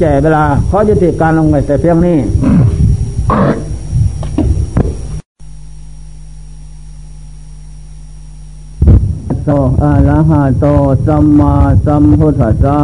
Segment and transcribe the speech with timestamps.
[0.00, 2.18] แก่เวลาขอยุติการลงไปแต่เพียงนี้
[9.44, 9.50] โต
[9.82, 10.66] อะระหะโต
[11.06, 11.54] สัมมา
[11.86, 12.80] สัมพุทธัสสะ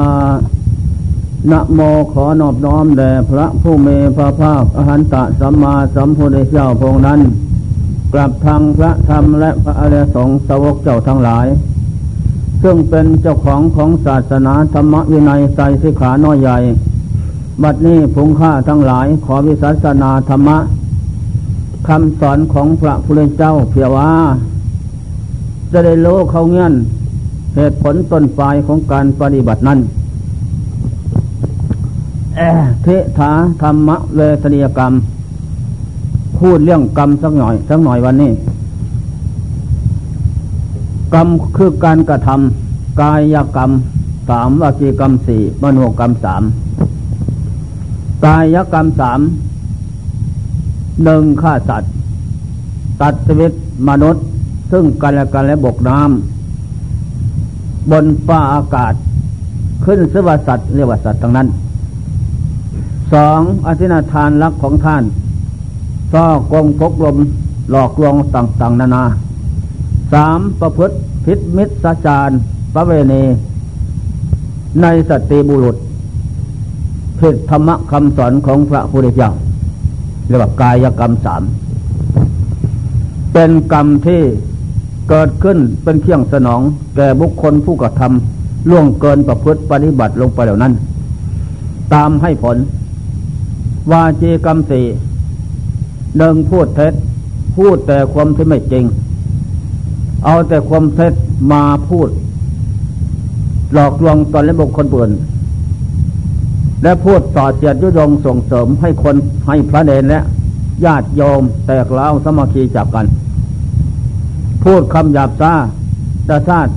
[1.50, 1.80] นะโม
[2.12, 7.20] ขอนอบน้อมแด่พระผู้มีพระภาคอหันตะสัมมาสัมพุทธเจ้าพงนั้น
[8.12, 11.46] กลับทางพระธรรมและพระอริยสงฆ์สาวกเจ้าทั้งหลาย
[12.62, 16.58] ซึ่งเป็นเจ้าของของศาสนาธรรมวินัยใจสิขาน้อยใหญ่
[17.64, 20.58] บัดนี้ผงค่าทั้งหลายขอวิสัสนาธรรมะ
[21.88, 24.10] คำสอนของพระพุทธเจ้าเพียว่า
[25.72, 26.72] จะได้รู้เขาเงื่อน
[27.56, 29.78] เหตุผลต้นปลายของการปฏิบัตินั้น
[32.82, 32.86] เท
[33.18, 33.30] ถา
[33.62, 34.92] ธรรมะเวทนียกรรม
[36.38, 38.30] พูดเรื่องกรรมสักหน่อย สักหน่อยวันนี้
[41.14, 43.70] กรรมคือการกระทำกายกรรม
[44.28, 46.42] สามวจีกรรมสี่มโนกรรมสาม
[48.24, 49.20] กายกรรมสาม
[51.04, 51.92] หนึ่งฆ่าสัตว์
[53.00, 53.52] ตัดชีวิต
[53.88, 54.24] มนุษย์
[54.72, 58.94] ซึ่งกันและกันและบกน้ำบนฟ้าอากาศ
[59.84, 61.48] ขึ้นสวัสดิ์เรียกว่าสัตว์ทั้งนั้น
[63.12, 65.02] สองอธินาทานรักของท่าน
[66.12, 67.16] ซ่อกงพกลม
[67.70, 69.04] หลอกลวงต่างๆ นานา
[70.12, 72.30] สามประพฤติพิษมิตรสาจาร
[72.74, 73.22] ประเวณี
[74.82, 75.76] ในสติบุรุษ
[77.20, 79.30] ผิดธรรมะคำสอนของพระพุทธเจ้า
[80.26, 81.42] เรียกว่ากายกรรมสาม
[83.32, 84.22] เป็นกรรมที่
[85.08, 86.60] เกิดขึ้นเป็นเครื่องสนอง
[86.96, 90.72] แก่บุคคลผู้กระทำล่วงเกินประพฤติปฏิบัติลงไปเหล่านั้น
[91.94, 92.56] ตามให้ผล
[93.90, 94.84] วาจีกรรมสี่
[96.18, 96.92] หนึ่งพูดเท็จ
[97.56, 98.84] พูดแต่ความที่ไม่จริง
[100.24, 101.12] เอาแต่ความเท็จ
[101.52, 102.08] มาพูด
[103.74, 105.10] หลอกลวงตนและบุคคลอื่น
[106.82, 110.20] และพูดต่อเจียดยุยงส่งเสริมให้คนให้พระเนรและ
[110.84, 113.06] ญาติโยมแตกเล้าสมาคีจับกัน
[114.64, 115.52] พูดคำหยาบซา
[116.28, 116.68] ดาซาด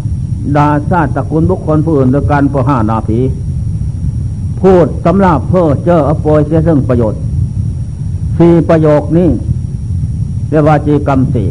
[0.56, 3.20] ดาซาตระกูลบุคคลผู้อื่นโดยการประหานาผี
[4.62, 7.20] พูดสำราบเพื่อเจออโปยเสียซึ่งประโยชน์
[8.38, 9.30] สี่ประโยคนี้
[10.50, 11.48] เรียกว่าจีกรรมสี่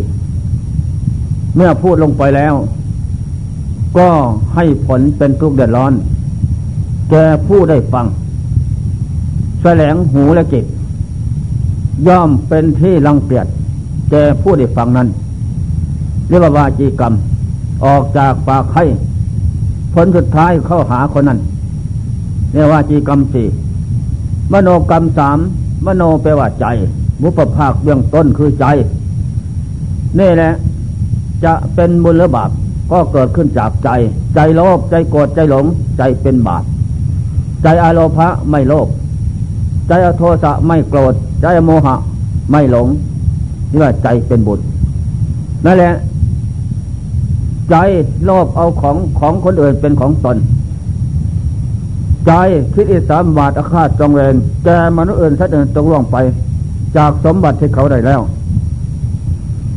[1.56, 2.54] เมื่อพูดลงไปแล้ว
[3.98, 4.08] ก็
[4.54, 5.92] ให้ผลเป็นทุกข์เดือดร้อน
[7.10, 7.14] แก
[7.46, 8.06] ผู้ได้ฟัง
[9.62, 10.64] แสลงหูและจิต
[12.08, 13.46] ย่อมเป็นที่รังเกียจ
[14.10, 15.08] แกผู้ได้ฟังนั้น
[16.28, 17.12] เรียกว่าวาจีกรรม
[17.84, 18.84] ออกจากปากให้
[19.94, 21.38] ผลสุดท้ายเข้าหาคนนั้น
[22.52, 23.46] เรียกว่าจีกรรมสี่
[24.52, 25.38] มโนกรรมสาม
[25.86, 26.66] มโนแปลว่าใจ
[27.22, 28.66] มุปภาคเบื้องต้นคือใจ
[30.18, 30.52] นี่แหละ
[31.44, 32.50] จะเป็นบุญหรือบาป
[32.90, 33.88] ก็เกิดขึ้นจากใจ
[34.34, 35.64] ใจโลภใจโกรธใจหลง
[35.98, 36.64] ใจเป็นบาป
[37.62, 38.86] ใจอโลภะไม่โลภ
[39.92, 41.94] ใจอโทสะไม่โกรธ ใจโมหะ
[42.50, 42.86] ไม่หลง
[43.70, 44.60] นี่ว่าใจเป็นบุญ
[45.64, 45.94] นั่นแหละ
[47.70, 47.74] ใจ
[48.24, 50.36] โลภเอาของของคนอื่นเป็นของตน
[52.26, 52.32] ใจ
[52.74, 56.16] คิดอิสามบาทอาฆาตจองเวรแกมนุษย์อื่นสัตว์อื่นตกล่วงไป
[56.96, 58.20] จากสมบัติที่เขาได้แล้ว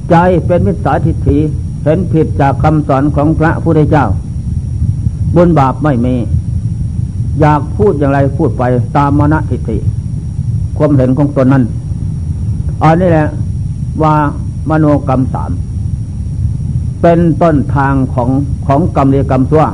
[0.10, 0.16] ใจ
[0.46, 1.38] เป็นมิจฉาทิฏฐิ
[1.84, 4.06] เห็นผิดจากคำสอนของพระพุทธเจ้า
[5.36, 6.16] บุญบาปไม่มี
[7.42, 8.64] อยากพูดอย่างไรพูดไป
[8.98, 9.78] ตามมณทิฏฐิ
[10.78, 11.64] ความเห็นของตนนั้น
[12.84, 13.28] อันนี้แหละ
[14.04, 14.16] ว่า
[14.70, 15.52] มโนกรรมสาม
[17.02, 18.30] เป็นต้นทางของ
[18.68, 19.66] ของกรรมเรียกรรมชั่ว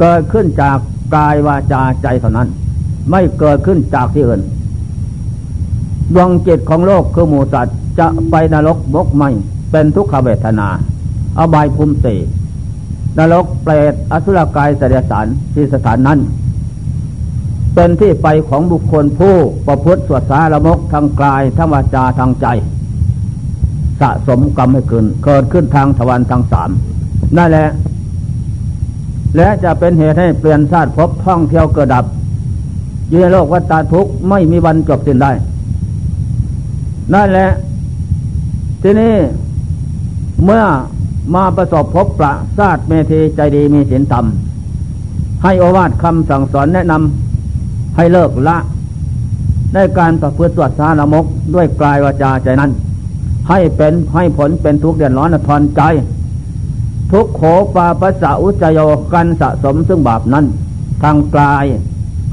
[0.00, 0.78] เกิดขึ้นจาก
[1.14, 2.48] กายวาจาใจเท่านั้น
[3.10, 4.42] ไม่เกิดขึ้นจากที่อื่น
[6.14, 9.30] ดวงจิตของโลกคือหมูสัตว์จะไปนรกบกไม่
[9.70, 10.68] เป็นทุกขเวทนา
[11.38, 12.14] อบายภูมิสี
[13.18, 16.18] นรกเปรตอสุรกายเสดสารที่สถานนั้น
[17.74, 19.34] เป็นที่ไปของบุคคลผู้
[19.66, 22.46] ประพฤติสวดสารมกทางกายทางวาจาทางใจ
[24.00, 26.70] สะสมกรรมให้ขึ้นเกิดขึ้นทางทวารทางสาม
[27.36, 27.68] นั่นแหละ
[29.36, 32.04] และจะเป็นเหตุให้เปลี่ยนชาติพบท่องเที่ยวเกิดดับ
[33.08, 35.32] อยู่ในโลกวัฏทุกข์ไม่มีวันจบสิ้นได้
[37.14, 37.48] นั่นแหละ
[38.82, 39.14] ทีนี้
[40.44, 40.64] เมื่อ
[41.34, 44.24] มาประสบพบประชาตเมธีใจดีมีศีลธรรม
[45.42, 47.23] ให้อวาทคำสั่งสอนแนะนำ
[47.96, 48.56] ให้เลิกละ
[49.74, 51.24] ในการประพฤติตรวจสารมก
[51.54, 52.70] ด้วยกายวาจาใจนั้น
[53.48, 55.82] ให้เป็นให้ผลเป็นทุกเดือนร้อนทอนใจ
[57.12, 57.42] ทุกโข
[57.74, 58.80] ปาปัสสะอุจโย
[59.12, 60.44] กันสะสมซึ่งบาปนั้น
[61.02, 61.64] ทางกาย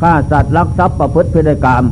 [0.01, 1.83] ฆ่าสัตว์ลักทรัพย์ประพฤติพิธีกรรม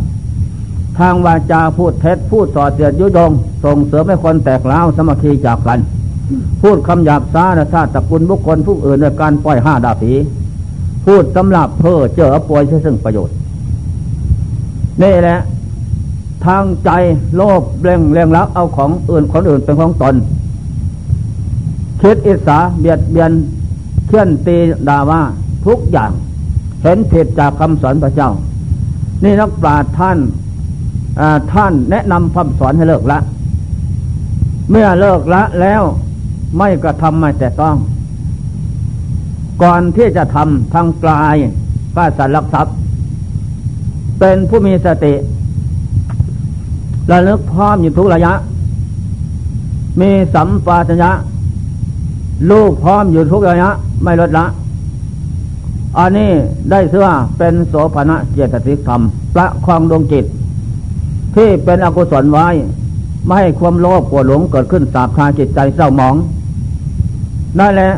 [1.00, 3.32] ทางวาจาพูดเท็จพูดส่อเสียดยุยง
[3.64, 5.80] ส่งเสริมให้คนแตกเล้าสมัคีจากกัน
[6.62, 10.14] พูดคำหยาบซาชาติตระกูลบุคคลผู้อื่นในการปล่อยห้าดาผี
[11.06, 13.36] พูดสำหรับเพ่อเจอป่วยซึ่งประโยชน์
[15.04, 15.40] นี่แหละ
[16.46, 16.90] ทางใจ
[17.36, 20.16] โลภเร่งเร่งรักเอาของอื่นคนอื่นเป็นของตน
[22.02, 23.32] คิดอิสาเบียดเบียน
[24.08, 24.58] เขี่ยนตี
[24.88, 25.22] ด่าว่า
[25.66, 26.12] ทุกอย่าง
[26.84, 28.32] เห็นผิดจากคำสอนพระเจ้า
[29.24, 30.18] นี่นักปราชญ์ท่าน
[31.54, 33.20] ท่านแนะนำคำสอนให้เลิกละ
[34.70, 35.82] เมื่อเลิกละแล้ว
[36.58, 37.76] ไม่กระทำไม่แต่ต้อง
[39.64, 41.36] ก่อนที่จะทำทางกลาย
[41.96, 42.76] ก็สัรลักทรัพย์
[44.20, 45.14] เป็นผู้มีสติ
[47.12, 48.34] ระลึกพร้อมอยู่ทุกระยะ
[50.02, 51.12] มีสัมปชัญญะ
[52.52, 53.70] ลูกพร้อมอยู่ทุกระยะ
[54.04, 54.46] ไม่ลดละ
[55.98, 56.32] อันนี้
[56.72, 57.08] ได้เสื้อ
[57.38, 59.02] เป็นโสภณะเจตสิกธรรม
[59.36, 60.26] ประคองดวงจิต
[61.36, 62.48] ที่เป็นอกุศลไว้
[63.26, 66.16] ไม่ให้ความโลภกวหลงเกิดขึ้นสาบคาจิตใจเศร้าหมอง
[67.60, 67.92] นั่นแหละ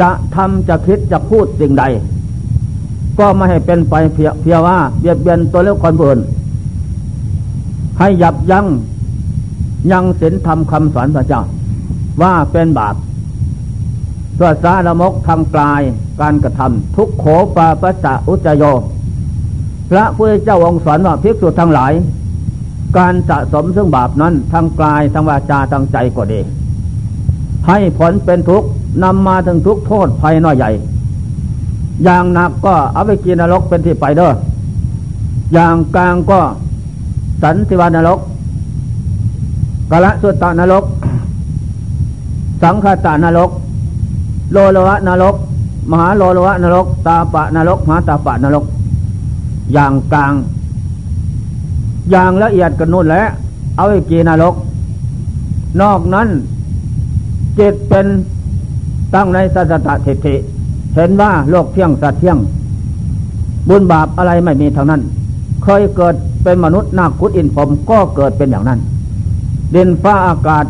[0.00, 1.84] จะทำจะคิดจะพูดสิ่งใด
[3.18, 6.18] ก็ไม่ให้เป็นไปเพียเพียว่าเบียดเบียนตัวเล็กคนอื่น
[7.98, 8.66] ให้ยับยั้ง
[9.90, 11.42] ยังศีลธรรมคำสอนพระเจ้า
[12.22, 12.94] ว่าเป็นบาป
[14.38, 15.82] ตัวสารมกทางกลาย
[16.20, 17.24] การกระทำทุกโข
[17.56, 18.64] ปาปัสสะอุจโย
[19.90, 21.92] พระพุทธเจ้าองค์สอนว่าภิกษุทั้งหลาย
[22.98, 26.40] การสะสมซึ่งบาปนั้นทางกลายทางวาจาทางใจก็ดี
[27.68, 28.68] ให้ผลเป็นทุกข์
[29.04, 30.70] นำมาถึงทุกโทษภัยน้อยใหญ่
[32.04, 34.30] อย่างหนักก็เอาไปกินนรกเป็นที่ไปเด้อ
[35.54, 36.40] อย่างกลางก็
[37.42, 38.20] สันติวานรก
[39.90, 40.84] กะละสุตตานรก
[42.62, 43.50] สังฆตานรก
[44.52, 45.34] โลโลวะนรก
[45.90, 48.64] มหาโลโลวะนรก ตาปะนรกมหาตาปะนรก
[49.72, 50.32] อย่างกลาง
[52.10, 53.22] อย่างละเอียดกันนู่นแหละ
[53.76, 54.54] เอาไปกีนรก
[55.80, 56.28] นอกนั้น
[57.58, 58.06] จิตเป็น
[59.14, 60.36] ตั้งในสัจตทิฏฐิ
[60.96, 62.38] เห็นว่าโลกเที่ยงสัตว์เที่ยง
[63.68, 65.02] บุญบาปอะไรไม่มีทางนั้น
[65.62, 68.80] เคยเกิดเป็นมนุษย์นาคุดอินผมก็เกิดเป็นอย่างนั้น
[69.74, 70.64] ดินฟ้าอากาศ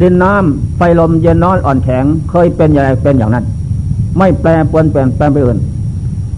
[0.00, 3.44] ดินน้ำไฟลมเย็นน้อนอ่อนแข็ง เคยเป็นอย่างไรเป็นอย่างนั้น
[4.18, 5.58] ไม่แปรปวนเปลี่ยนแปลงไปอื่น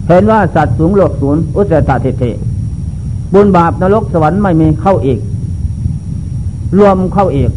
[0.07, 2.31] เห็นว่าสัตว์สูงโลกศูนย์อุตตทิฏฐิ
[3.33, 5.19] บุญบาปนรกสวรรค์ไม่มีเข้าอีก
[6.77, 7.51] รวมเข้าอีก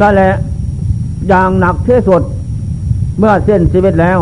[0.00, 0.32] นั่นแหละ
[1.28, 2.22] อย่างหนักที่สุด
[3.18, 4.18] เมื่อเส้นชีวิตแล้ว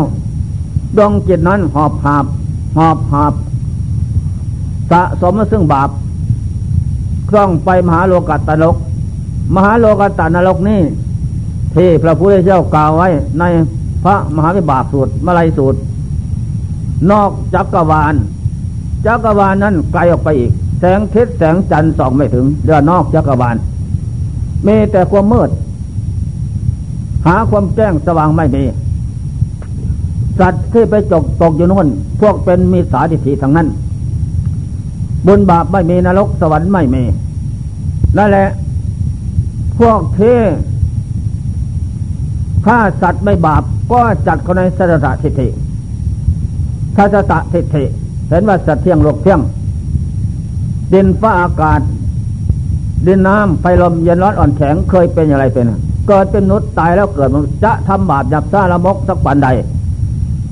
[0.97, 2.25] ดวงจิตนั้นหอบหาบ
[2.77, 3.33] หอบหาบ
[4.91, 5.89] สะสมซึ่งบาป
[7.29, 8.75] คล่องไปมหาโลกัตตนรก
[9.55, 10.81] มหาโลกัตตนรกนี่
[11.75, 13.07] ที่พระพุทธเจ้ากล่าวไว้
[13.39, 13.43] ใน
[14.03, 15.79] พระมหาวิบากสูตรมาลัยสูตร
[17.11, 18.13] นอกจักรวาล
[19.05, 23.55] จักรวาลนั้นไกลออกไปอีก แสงทิศแสงจันทร์ส่องไม่ถึงเดือนอกจักรวาล
[24.67, 25.49] มีแต่ความมืด
[27.25, 28.63] หาความแจ้งสว่างไม่มี
[30.39, 31.87] สัตว์ที่ไปจกตกอยู่นู่น
[32.21, 33.67] พวกเป็นมีสาดิถีทั้งนั้น
[35.25, 37.03] บุญบาปไม่มีนรกสวรรค์ไม่มี
[38.17, 38.47] นั่นแหละ
[39.79, 40.21] พวกเท
[42.65, 45.47] ฆ่าสัตว์ไม่บาปก็จัดเขาในสัจตทิฏฐิ
[46.95, 47.83] สัจตะทิฏฐิ
[48.29, 49.39] เห็นว่าสัตว์เที่ยงโลกเที่ยง
[50.93, 51.81] ดินฟ้าอากาศ
[53.07, 55.65] ดินน้ำไฟลมเย็นร้อนอ่อนแข็งเคยเป็นอย่างไรเป็น
[56.07, 59.49] เกิดเป็นนุษย์ตายแล้วเกิดมันจะทำบาปหยับซ่าละมกสักปันใด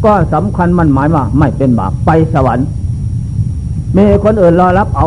[0.05, 2.67] ก็สำคัญมันหมายว่าไม่เป็นบาปไปสวรรค์
[3.97, 5.05] มีคนอื่นรอรับเอา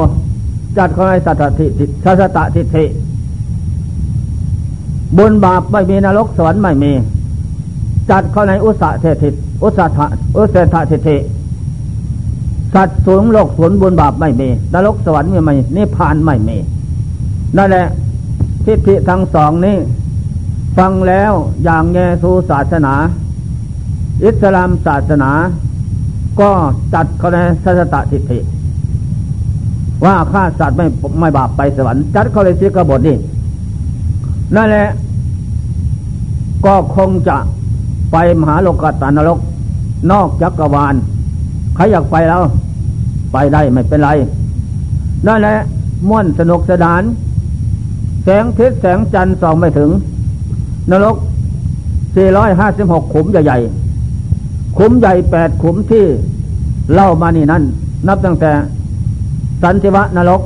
[0.78, 1.66] จัดเขาในสัตติ
[2.04, 2.84] สัสตทิฐิ
[5.16, 6.92] บุญบาปไม่มีนรกสวรรค์ไม่มี
[8.10, 9.28] จัดเข้าในอุสะเทติ
[9.62, 9.86] อุสะ
[10.36, 11.16] อุเสถทิฐิ
[12.74, 16.56] สัตว์สูงโลกสูงบุญบาปไม่มีนรกสวรรค์ไม่มีนิพพานไม่มี
[17.56, 17.86] นั่นแหละ
[18.64, 19.76] ทิฏฐิทั้งสองนี้
[20.76, 21.32] ฟังแล้ว
[21.64, 22.94] อย่างแงสู่ศาสนา
[24.24, 25.30] อิสลามศาสนา
[26.40, 26.50] ก็
[26.94, 28.38] จัดเขาในสัจตทิฏฐิ
[30.04, 30.86] ว่าฆ่าสัตว์ไม่
[31.20, 33.16] ไม่บาปไปสวรรค์จัดเขาเลยสิกบฏนี่
[34.56, 34.88] นั่นแหละ
[36.66, 37.36] ก็คงจะ
[38.12, 39.38] ไปมหาโลกตานรก
[40.10, 40.94] นอกจักรวาล
[41.74, 42.42] ใครอยากไปแล้ว
[43.32, 44.10] ไปได้ไม่เป็นไร
[45.26, 45.56] นั่นแหละ
[46.08, 47.02] ม่วนสนุกสนาน
[48.24, 49.90] แสงทิศแสงจันทร์ส่องไม่ถึง
[50.90, 51.16] นรก
[52.34, 53.81] 456 ขุมใหญ่ๆ
[54.78, 56.04] ขุมใหญ่แปดขุมที่
[56.92, 57.62] เล่ามานี่นั่น
[58.08, 58.50] นับตั้งแต่
[59.62, 60.40] สันติวะนรก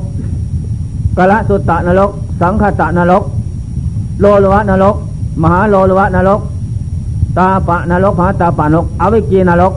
[1.16, 3.22] กะละสุตตะนรก สังคตะนรก
[4.20, 4.96] โลลวะนรก
[5.42, 6.40] มหาโลลวะนรก
[7.38, 9.72] ตาปะนรกมหาตาปะนรกอวิกีนรก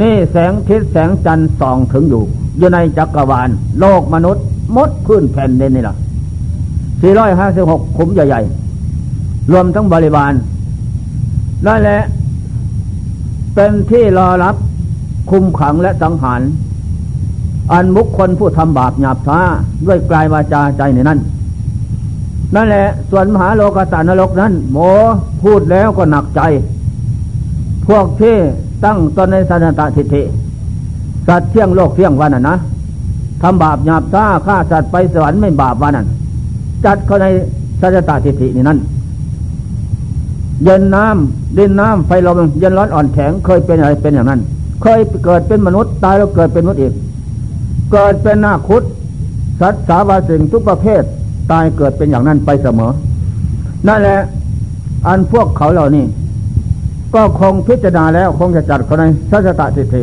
[0.00, 2.22] นี่แสงทิศแสงจันทร์ส่องถึงอยู่
[2.58, 3.48] อยู่ในจักรวาล
[3.80, 4.44] โลกมนุษย์
[4.76, 5.96] มดพื้นแผ่นดินนี่แหละ
[7.14, 10.32] 456ขุมใหญ่ๆ รวมทั้งบริบาล
[11.66, 12.00] นั่นแหละ
[13.54, 14.56] เป็นที่รอรับ
[15.30, 16.40] คุมขังและสังหาร
[17.72, 19.38] อันบุคคลผู้ทำบาปหยาบช้า
[19.86, 21.18] ด้วยกลายวาจาใจในนั้น
[22.54, 24.78] นั่นแหละ ส่วนมหาโลกาสานรกนั้น โม
[25.42, 26.40] พูดแล้วก็หนักใจ
[27.88, 28.36] พวกที่
[28.84, 30.22] ตั้งตนในสันตทิฏฐิ
[31.28, 32.56] สัตว์เที่ยงโลกเที่ยงวันน่ะนะ
[33.42, 36.06] ทำบาปหยาบช้าฆ่าสัตว์ไปสวรรค์ไม่บาปวันนั้น
[36.84, 37.26] จัดเข้าใน
[37.80, 38.78] สัจตทิฏฐินี่นั่น
[40.62, 44.40] เย็นน้ำดินน้ำไฟลมเย็นร้อนอ่อนแข็งเคยเป็นอะไรเป็นอย่างนั้น
[44.82, 46.92] เคยเกิดเป็นมนุษย์ตายแล้วเกิดเป็นมนุษย์อีก
[47.92, 48.82] เกิดเป็นนาคุด
[49.60, 51.02] สัตว์สาวาสิ่งทุกประเภท
[51.52, 52.92] ตายเกิดเป็นอย่างนั้นไปเสมอ
[53.88, 54.20] นั่นแหละ
[55.06, 56.04] อันพวกเขาเหล่านี้
[57.14, 60.02] ก็คงพิจารณาแล้วคงจะจัดเขาในสัจตทิฏฐิ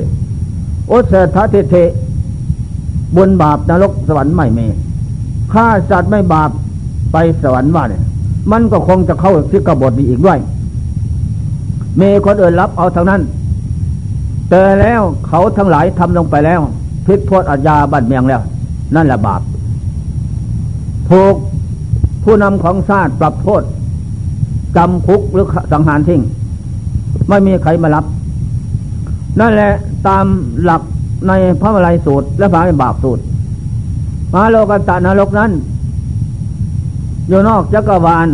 [0.91, 1.83] อุเสถทิฏฐิ
[3.15, 4.67] บุญบาปนรกสวรรค์ไม่มี
[5.53, 6.49] ฆ่าสัตว์ไม่บาป
[7.11, 8.03] ไปสวรรค์ว่าเนี่ย
[8.51, 10.39] มันก็คงจะเข้าสิกบทนี้อีกด้วย
[12.01, 13.21] มีคนอื่นรับเอาทางนั้น
[14.49, 16.59] แต่แล้วเขาทั้งหลายทำลงไปแล้ว
[17.05, 18.41] พิษโทษอาญาบัตรเมียงแล้ว
[18.95, 19.41] นั่นแหละบาป
[21.09, 21.35] ถูก
[22.23, 23.63] ผู้นำของชาติปรับโทษ
[24.77, 26.21] จำคุกหรือสังหารทิ้ง
[27.29, 28.05] ไม่มีใครมารับ
[29.39, 29.71] นั่นแหละ
[30.07, 30.25] ตาม
[30.63, 30.81] หลัก
[31.27, 31.31] ใน
[31.61, 33.23] พระวลัยสูตร และพระบาปสูตร
[34.33, 35.51] มาโลกตานรกนั้น
[37.27, 38.27] อยู่นอกจักรวาล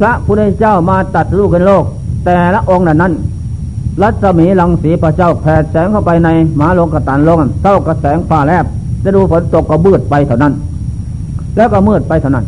[0.00, 1.84] พระพุทธเจ้ามาตัดรูกันโลก
[2.24, 3.12] แต่ละองค์นั้น
[4.02, 8.64] รัศมีลังสีพระเจ้าแผดแสงเข้าไปในมหาโลกตานโลกเท่ากระแสงฟ้าแลบ
[9.04, 10.52] จะดูฝนตกก็มืดไปเท่านั้น
[11.56, 12.44] แล้วก็มืดไปเท่านั้น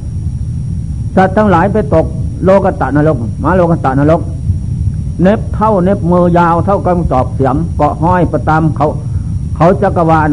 [1.16, 2.06] สัตว์ทั้งหลายไปตก
[2.44, 4.20] โลกตานรกมหาโลกตานรก
[5.22, 8.86] เน็บเท่าเน็บมือยาวเท่ากับสอบเสียมเกาะห้อยประตามเขา
[9.56, 10.28] เขาจักรวาล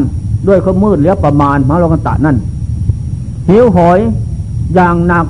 [0.48, 2.36] ด้วยเขามืดเหลือประมาณมหาโลกตานั่น
[3.48, 3.98] หิวหอย
[4.74, 5.26] อย่างหนัก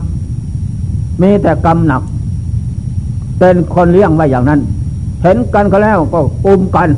[1.22, 2.02] มีแต่กรรมหนัก
[3.38, 4.60] เป็นคนเลี้ยงไว้อย่างนั้น
[5.22, 6.88] เห็นกันก็แล้วก็อุ้มกัน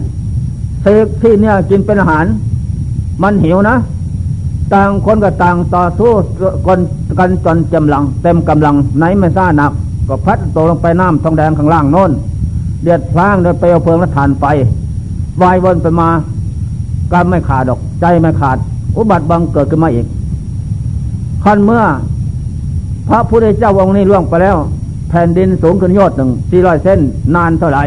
[0.82, 2.24] เสกที่เนี่ยกินเป็นอาหาร
[3.22, 3.76] มันหิวนะ
[4.72, 6.10] ต่างคนก็ต่างต่อสู้
[6.66, 6.80] กัน
[7.18, 9.72] กันจนจำลัง เต็มกำลังไหนไม่ซ่าหนัก
[10.08, 12.10] ก็พัดตกลงไปน้ำทองแดงข้างล่างโน้น
[12.82, 14.44] เดือดพลางเดินไปเอาเพลิงและฐานไฟ
[15.40, 16.08] วายวนไปมา
[17.12, 18.56] กรรมไม่ขาดดอก ใจไม่ขาด
[18.96, 20.06] อุบัติบังเกิดขึ้นมาอีก
[21.44, 21.82] ขั้นเมื่อ
[23.08, 24.56] พระพุทธเจ้าองค์นี้ล่วงไปแล้ว
[25.08, 27.00] แผ่นดินสูงขึ้นยอดหนึ่งสี่ร้อยเส้น
[27.34, 27.82] นานเท่าไหร่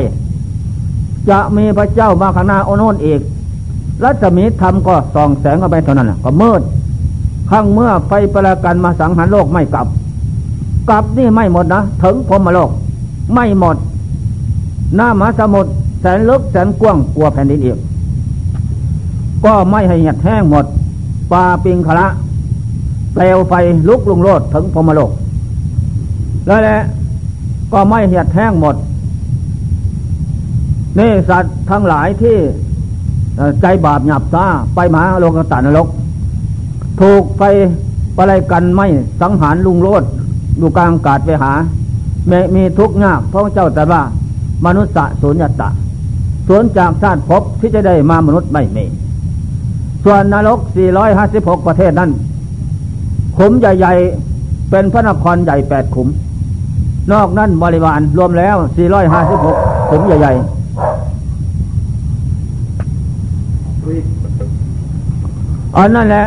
[1.29, 3.21] จะมีพระเจ้ามาข้างหน้าโอโนนอีก
[4.03, 6.61] รัศมีธรรมก็ส่องแสงเข้าไปเท่านั้นก็มืด
[7.49, 9.87] ข้างเมื่อไฟประกันมาสังหารโลกไม่กลับ
[10.89, 12.69] กลับนี่ไม่หมดนะถึงพรมโลก
[13.33, 13.77] ไม่หมด
[14.95, 17.77] หน้ามหาสมุทรแสนลึกแสนกว้างกลัวแผ่นดินอีก
[19.45, 20.65] ก็ไม่ให้เหียดแห้งหมด
[21.31, 22.07] ปลาปิงคละ
[23.13, 23.53] เปลวไฟ
[23.87, 25.11] ลุกลุงโลดถึงพมโลก
[26.47, 26.79] แล้วแหละ
[27.73, 28.75] ก็ไม่เหียดแห้งหมด
[30.99, 32.37] นี่สัตว์ทั้งหลายที่
[33.61, 35.87] ใจบาปหยาบซาไปมาโลกตานรก
[37.01, 37.43] ถูกไฟ
[38.17, 38.87] อะไรกันไม่
[39.21, 40.03] สังหารลุงโลด
[40.57, 41.51] อยู่กลางกาดไปหา
[42.27, 44.01] ไม่มีทุกข์ยากเพราะเจ้าแต่ว่า
[44.65, 45.69] มนุษย์สุญญตะ
[46.47, 48.85] สวนจากชาติพบที่จะได้มามนุษย์ไม่มี
[50.03, 50.59] ส่วนนรก
[51.13, 52.11] 456 ประเทศนั้น
[53.37, 56.07] ขุมใหญ่ๆ เป็นพระนครใหญ่แปดขุม
[57.11, 59.57] นอกนั้นบริวารรวมแล้วสี่ร้อยห้าสิบหก
[59.89, 60.63] ขุมใหญ่ๆ
[65.77, 66.25] อันนั่นแหละ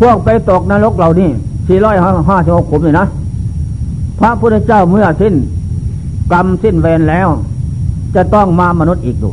[0.00, 1.28] พวกไปตกนรกเหล่านี้
[1.68, 3.06] สี่ร้อยห้าสิบหกขุมเลยนะ
[4.18, 5.34] พระพุทธเจ้าเมื่อสิ้น
[6.32, 7.28] กรรมสิ้นเวรแล้ว
[8.14, 9.30] จะต้องมามนุษย์อีกดู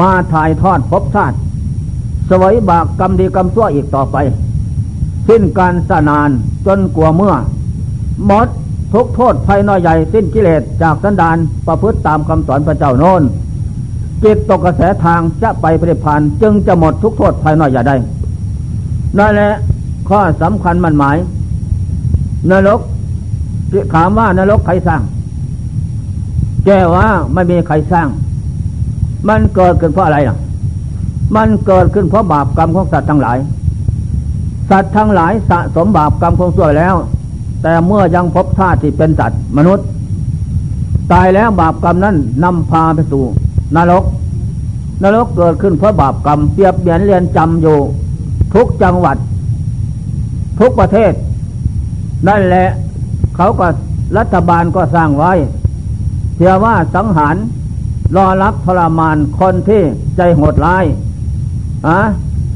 [0.00, 1.36] มาถ่ายทอดภพชาติ
[2.30, 4.16] สวยบากกรรมดีกรรมชั่วอีกต่อไป
[5.28, 6.28] สิ้นการสนาน
[6.66, 7.34] จนกลัวเมื่อ
[8.26, 8.48] หมด
[8.92, 13.22] ทุกโทษภัยน้อยใหญ่สิ้นกิเลสจากสันดานประพฤติตามคำสอนพระเจ้าโน้น
[14.24, 17.96] จิตตกกระแสทางจะไปปฏิพันธ์จึงจะหมดทุกโทษภัยน้อยใหญ่ได้
[19.18, 19.52] นั่นแหละ
[20.08, 21.16] ข้อสำคัญมันหมาย
[22.50, 22.80] นรก
[23.94, 25.02] ถามว่านรกใครสร้าง
[26.66, 28.08] แก้ว่าไม่มีใครสร้าง
[29.28, 30.36] มันเกิดขึ้นเพราะอะไรน่ะ
[31.34, 33.38] มันเกิดขึ้นเพราะบาปกรรมของสัตว์ทั้งหลาย
[34.70, 36.94] สัตว์ทั้งหลายสะสมบาปกรรมของส่วยแล้ว
[37.62, 39.86] แต่เมื่อยังพบธาตุที่เป็นสัตว์มนุษย์
[41.12, 43.24] ตายแล้วบาปกรรมนั้นนำพาไปสู่
[43.76, 44.04] นรก
[45.02, 47.78] นรกเกิดขึ้นเพราะบาปกรรมเปรียบเบียนเรียนจำอยู่
[48.54, 49.16] ทุกจังหวัด
[50.60, 51.12] ทุกประเทศ
[52.28, 52.68] นั่นแหละ
[53.36, 53.66] เขาก็
[54.18, 55.32] รัฐบาลก็สร้างไว้
[56.36, 57.36] เพื่อว่าสังหาร
[58.16, 59.82] รอรับทรมานคนที่
[60.16, 60.84] ใจโหดร้าย
[61.88, 62.00] อะ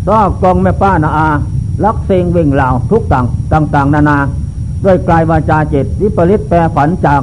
[0.09, 1.29] รอบกองแม่ป้านาอา
[1.85, 3.27] ลักเซงวิ่งเหล่าทุกต่าง
[3.75, 4.19] ต่าง ๆ นานา
[4.85, 7.21] ด้วยกลายวาจาเจตวิปริตแปรฝันจาก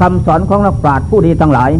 [0.00, 1.70] คำสอนของนักปราชญ์ผู้ดีทั้งหลาย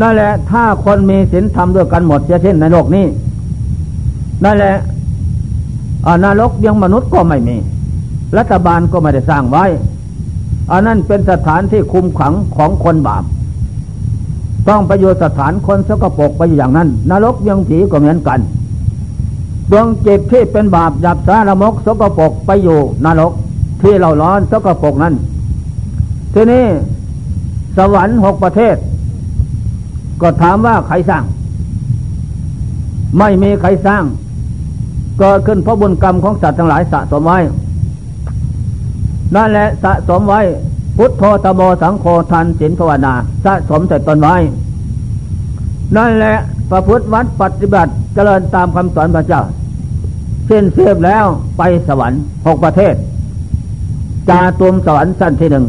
[0.00, 3.06] นั่นแหละถ้าคนมีศีลธรรมด้วยกันหมดเช่นในโลกนี้
[4.44, 4.76] นั่นแหละ
[6.24, 7.56] นรกยังมนุษย์ก็ไม่มี
[8.38, 9.64] รัฐบาลก็ไม่ได้สร้างไว้
[10.72, 13.24] อันนั้นเป็นสถานที่คุมขังของคนบาป
[14.68, 18.38] ต้องไปอยู่สถานคนสกปรกไปอย่างนั้น นรกยังผีก็เหมือนกัน
[19.70, 23.32] ดวงจิตที่เป็นบาปหยับสารมกสกปรกไปอยู่นรก
[23.82, 25.14] ที่เราร้อนสกปรกนั้น
[26.34, 26.64] ทีนี้
[27.76, 28.76] สวรรค์หกประเทศ
[30.20, 31.24] ก็ถามว่าใครสร้าง
[33.18, 34.04] ไม่มีใครสร้าง
[35.22, 37.38] กิดขึ้นเพราะบุญกรรมของสัตว์ทั้งหลายสะสมไว้
[39.34, 40.40] นั่นแหละสะสมไว้
[40.96, 44.36] พุทโธตโมสังโฆทันศีลภาวนาสะสมใส่ตนไว้
[45.96, 46.36] นั่นแหละ
[46.70, 49.42] ประพฤติวัดปฏิบัติเจริญตามคำสอนพระเจ้า
[50.50, 51.24] สิ้นเสียบแล้ว
[51.58, 52.94] ไปสวรรค์หกประเทศ
[54.28, 55.66] จาตุมสวรรค์สั้นที่หนึ่ง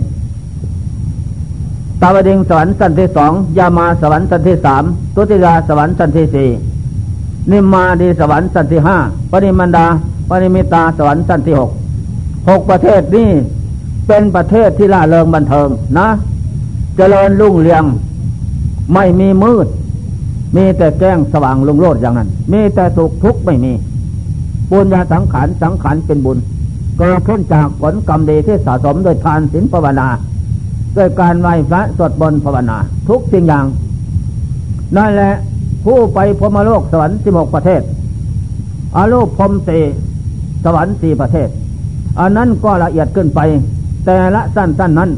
[2.02, 4.84] ตาวดิงสวรรค์สั้นที่สองยามาสวรรค์สั้นที่สาม
[5.16, 6.50] ตุติยาสวรรค์สั้นที่สี่
[7.52, 8.98] นิมมาดีสวรรค์สั้นที่ห้า
[9.32, 9.86] ปริมันดา
[10.30, 11.70] ปริมิตาสวรรค์สั้นที่หก
[12.50, 13.30] หกประเทศนี้
[14.08, 16.08] เป็นประเทศที่ล่าเริงบันเทิงนะ
[16.98, 17.84] เจริญรุ่งเรือง
[18.94, 19.68] ไม่มีมืด
[20.56, 23.74] มีแต่แจ้งสว่างลุงโลดอย่างนั้น มีแต่สุขทุกข์ไม่มี
[24.72, 26.38] บุญญาสังขารสังขารเป็นบุญ
[26.98, 30.08] เกิดขึ้นจากผลกรรมดีที่สะสมโดยทานศีลภาวนา
[30.98, 32.78] ด้วยการไหว้พระสวดบนภาวนา
[33.10, 33.66] ทุกสิ่งอย่าง
[34.98, 35.34] นั่นแหละ
[35.86, 37.82] ผู้ไปพรมโลกสวรรค์สิบหกประเทศ
[38.96, 39.80] อาโลกพรมสี
[40.64, 41.50] สวรรค์สี่ประเทศ
[42.20, 43.40] อันนั้นก็ละเอียดขึ้นไป
[44.06, 45.10] แต่ละสั้นสั้นนั้น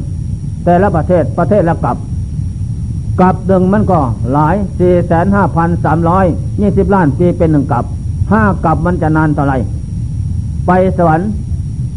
[0.65, 1.97] แต่ละประเทศประเทศละกลับ
[3.19, 3.99] กลับหนึ่งมันก็
[4.33, 6.25] หลายสี่แสนห้าพันสามร้อย
[6.61, 7.85] ยี่สิบล้านปีเป็นหนึ่งกลับ
[8.31, 9.53] ห้ากับมันจะนานเท่าไร
[10.67, 11.27] ไปสวรรค์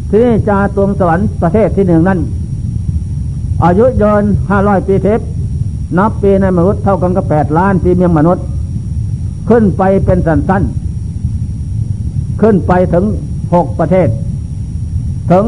[0.09, 2.19] ที่นี่จาตวงสวรรค์ประเทศที่หนึ่งนั้น
[3.63, 5.19] อายุยืนห้าร้อยปีเทป
[5.97, 8.43] นับปีในมนุษย์เท่ากันกับแปดล้านปีเมียงมนุษย์
[9.49, 10.63] ขึ้นไปเป็นสั้น
[12.41, 13.05] ขึ้นไปถึง
[13.53, 14.07] หกประเทศ
[15.31, 15.43] ถึง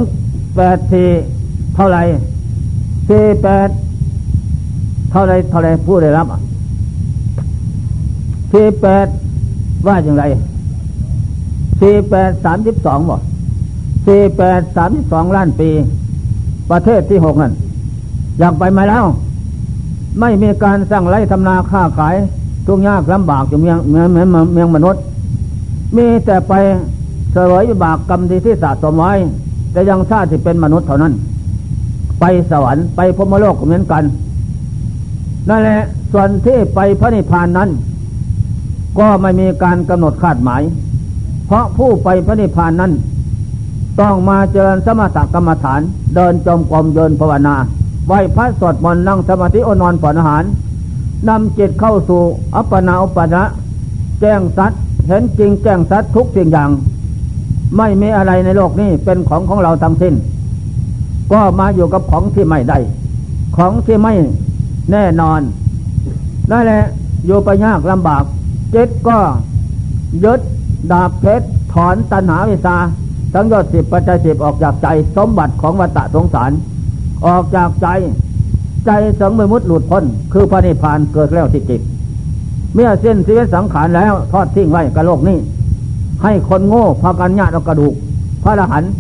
[0.56, 1.06] แปดที
[1.76, 1.98] เท่าไร
[3.10, 3.70] สี่แปด
[5.12, 6.28] เท่าไรเท่าไรผู้ได้รับ
[8.52, 9.08] สี่แปด
[9.88, 10.24] ว่าอย่างไร
[11.82, 13.18] สี่แปดสามสิบสองบ่
[14.08, 15.70] สี่แปดสามสิบสองล้านปี
[16.72, 17.54] ประเทศที่หกนั่น
[18.40, 19.06] อยากไปไหมแล้ว
[20.20, 22.16] ไม่มีการสร้างไรทำนาค้าขาย
[22.68, 25.02] ทุกยากลำบากอยู่เมืองเมืองเมืองเมืองมนุษย์
[25.96, 26.54] มีแต่ไป
[27.34, 29.14] เสวยบากกรรมดีที่สะสมไว้
[29.72, 31.14] แต่ยังชาติที่เป็นมนุษย์เท่านั้น
[32.20, 34.04] ไปสวรรค์ไปพรมโลกเหมือนกัน
[35.50, 37.70] นั่นแหละส่วนที่ไปพระนิพพานนั้น
[39.00, 40.62] ก็ไม่มีการกำหนดคาดหมาย
[41.50, 42.92] เพราะผู้ไปพระนิพพานนั้น
[44.02, 45.82] ต้องมาเจริญสมถกรรมฐาน
[46.16, 47.56] เดินจมกรมเดินภาวนา
[48.08, 50.44] ไหวพระสวดมนต์นั่งสมาธิอนอนผ่อนอาหาร
[51.28, 52.22] นำจิตเข้าสู่
[52.56, 53.44] อัปปนาอุปนะ
[54.20, 56.70] แจ้งสัตว์เห็นจริงแจ้งสัตว์ทุกสิ่งอย่าง
[57.78, 60.14] ไม่มีอะไรในโลกนี้เป็นของของเราทั้งสิ้น
[61.32, 62.78] ก็มาอยู่กับของที่ไม่ได้
[63.58, 64.14] ของที่ไม่
[64.92, 65.40] แน่นอน
[66.52, 66.84] นั่นแหละ
[67.26, 68.24] อยู่ไปยากลำบาก
[68.74, 69.18] จิตก็
[70.26, 70.42] ยึด
[70.92, 72.76] ดาบเพชรถอนตัณหาวิสา
[73.34, 74.88] ทั้งยอดสิบปัจจัยสิบออกจากใจ
[75.18, 76.52] สมบัติของวัฏสงสาร
[77.28, 77.88] ออกจากใจ
[78.86, 81.82] ใจสังมมุตหลุดพ้น คือพระนิพพานเกิดแล้วที่จิต
[82.74, 85.38] เมื่อเส้นชีวิตสังขารแล้วทอดทิ้งไว้กับโลกนี้
[86.24, 87.94] ให้คนโง่พากันญาติกระดูก
[88.44, 88.92] พระอรหันต์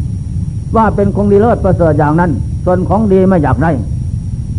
[0.76, 2.32] ว่าเป็นคงดีเลิศประเสริฐอย่างนั้น
[2.65, 3.72] ส่วนของดีไม่อยากได้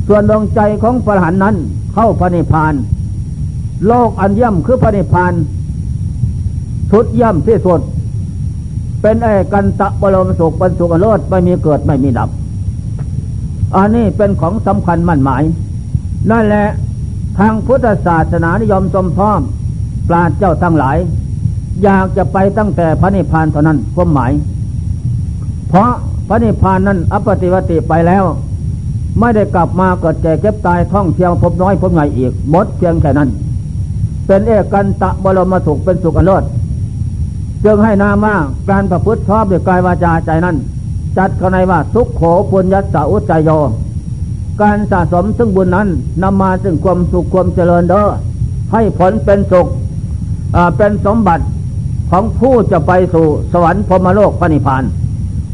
[0.08, 1.54] ส่วนดวงใจของพระอรหันต์นั้น
[1.94, 2.74] เข้าพระนิพพาน
[3.86, 5.32] โลกอันย่ำคือพระนิพพาน
[6.92, 7.80] สุดย่ำที่สุด
[9.00, 12.30] เป็นไอ้กันตะบรมสุขเป็นสุขอรสไม่มีเกิดไม่มีดับ
[13.76, 15.42] อันนี้เป็นของสำคัญมั่นหมาย
[16.30, 16.66] นั่นแหละ
[17.38, 19.40] ทางพุทธศาสนานิยมสมพร้อม
[20.08, 20.96] ปราดเจ้าทั้งหลาย
[21.82, 24.32] อยากจะไปตั้งแต่พระนิพพานเท่านั้นความหมาย
[25.68, 25.90] เพราะ
[26.28, 28.24] พระนิพพานนั้นอปฏิวัติไปแล้ว
[29.18, 33.28] ไม่ได้กลับมาเกิดแก่เก็บตายท่องเที่ยวพบน้อยพบใหญ่อีกหมดเพียงแค่นั้น
[34.26, 36.44] เป็นเอกันตะบรมสุขเป็นสุขอันเลิศ
[37.64, 38.36] จึงให้นามว่า
[38.70, 40.56] การประพฤติชอบด้วยกายวาจาใจนั้น
[41.18, 43.50] จัดเข้าในว่าทุกโขปุญญาสาอุจโย
[44.62, 45.88] การสะสมซึ่งบุญนั้น
[46.22, 48.04] นำมาซึ่งความสุขความเจริญเด้อ
[48.72, 49.66] ให้ผลเป็นสุข
[50.76, 51.44] เป็นสมบัติ
[52.10, 54.82] ของผู้จะไปสู่สวรรค์พรมโลกพระนิพพาน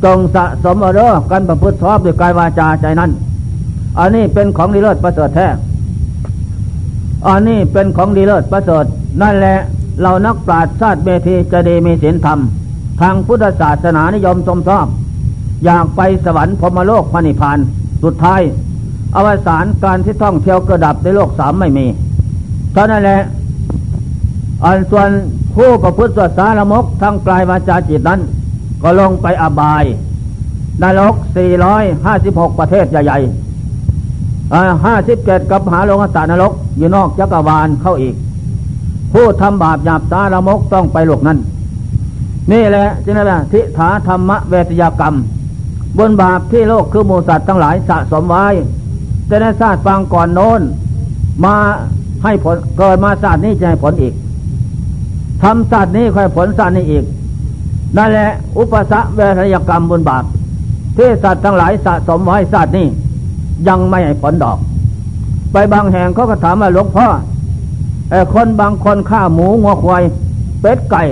[0.05, 3.11] จงสะสมเด้อการประพฤติชอบด้วยกายวาจาใจนั้น
[3.99, 5.47] อันนี้เป็นของดีเลิศประเสริฐแท้
[7.29, 8.85] อันนี้เป็นของดีเลิศประเสริฐ
[9.23, 9.59] นั่นแหละ
[10.03, 12.39] เรานักปราชญ์ชาติเบทีจะดีมีศีลธรรม
[13.01, 14.87] ทางพุทธศาสนานิยมชมชอบ
[15.65, 17.59] อยากไปสวรรค์พมโลกพระนิพพาน
[18.05, 18.41] สุดท้าย
[19.17, 21.87] อวสานการที่ท่องเที่ยวกระดับในโลกสามไม่มี
[22.73, 23.21] เท่านั้นแหละ
[24.65, 25.09] อันส่วน
[25.55, 28.21] ผู้ประพฤติสวดสารมกทั้งกลายวาจาจิตนั้น
[28.83, 29.85] ก็ลงไปอบาย
[30.83, 31.15] นรก
[31.87, 38.15] 456 ประเทศใหญ่ๆห้าสิบเจ็ดกับหาลงตานรก อยู่นอกจักรวาลเข้าอีก
[39.19, 41.39] ผู้ทำบาปหยาบสารมกต้องไปหลกนั้น
[42.53, 45.15] นี่แหละจึงนั้นทิฏฐาธรรมเวทยากรรม
[45.99, 48.47] บนบาปที่โลกคือมูสัตว์ทั้งหลายสะสมไว้
[49.29, 50.61] จะได้ทราบฟังก่อนโน้น
[51.45, 51.55] มา
[52.25, 54.15] ให้ผลเกิดมาศาสตร์นี้จะให้ผลอีก
[55.43, 57.05] ทำศาสตร์นี้ค่อยผลศาสตร์นี้อีก
[57.97, 60.25] นั่นแหละอุปสรรคเวทยกรรมบนบาป
[60.97, 62.87] ที่สัตว์ทั้งหลายสะสมไว้ศาสตร์นี้
[63.69, 64.59] ยังไม่ให้ผลดอก
[65.53, 67.09] ไปบางแห่งเขาก็ถามว่าหลวงพ่อ
[68.35, 70.03] คนบางคนฆ่าหมูงัวควาย
[70.61, 71.03] เป็ดไก่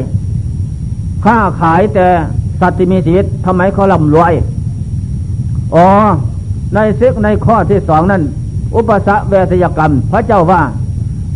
[1.25, 2.07] ฆ่าขายแต่
[2.61, 4.33] สัตว์ที่มีชีวิตทำไมเขาล่ำรวย
[5.75, 5.87] อ๋อ
[6.75, 8.23] ในซึกในข้อที่สองนั้น
[8.77, 10.63] อุปสรรคเวทยกรรม พระเจ้าว่า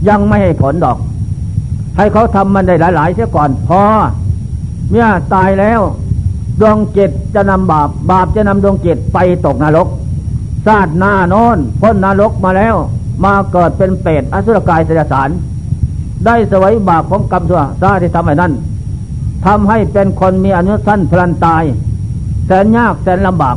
[0.09, 0.99] ยังไม่ให้ผลดอก
[1.97, 3.81] ให้เขาทำมันได้หลายๆเสียก่อน พอ
[4.91, 5.81] เมื่อตายแล้ว
[6.61, 9.89] ดวงจิตจะนำบาป บาปจะนำดวงจิตไปตกนรก
[10.67, 12.77] ซาดหน้าโน้นพ้นนรกมาแล้ว
[13.25, 15.29] มาเกิดเป็นเปรตอสุรกายเสดสาร
[16.27, 18.53] ได้สวยบาปของกรรมชั่วซาที่ทำไอ้นั้น
[19.47, 21.65] ทำให้เป็นคนมีอนุสั้นพลันตาย
[22.47, 23.57] แสนยากแสนลำบาก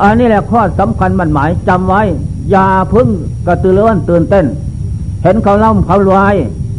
[0.00, 2.02] อันนี้แหละข้อสำคัญมันหมายจำไว้
[2.50, 3.08] อย่าพึ่ง
[3.46, 4.46] กระตือรือร้นตื่นเต้น
[5.22, 6.34] เห็นเขาล่ำเขารวย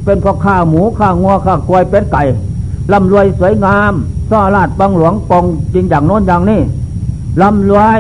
[0.06, 2.24] เป็นพอข้าหมูข้างัวข้ากวยเป็ดไก่
[2.92, 3.94] ร่ำรวยสวยงาม
[4.30, 6.60] ซ่อลาดบังหลวงปองจริงอย่างโน้นอย่างนี้
[7.42, 8.00] ร่ำรวย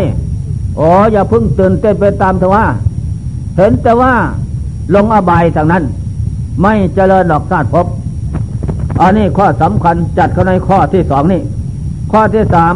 [0.78, 2.66] โอ้อย่าพึ่งตื่นเต้นไปตามเถอะว่า
[3.58, 4.14] เห็นแต่ว่า
[4.96, 5.84] ลงอบายทางนั้น
[6.62, 7.86] ไม่เจริญดอกซาดพบ
[9.02, 11.42] อันนี้ข้อสำคัญจัดเข้าในข้อที่สองนี่
[12.12, 12.74] ข้อที่สาม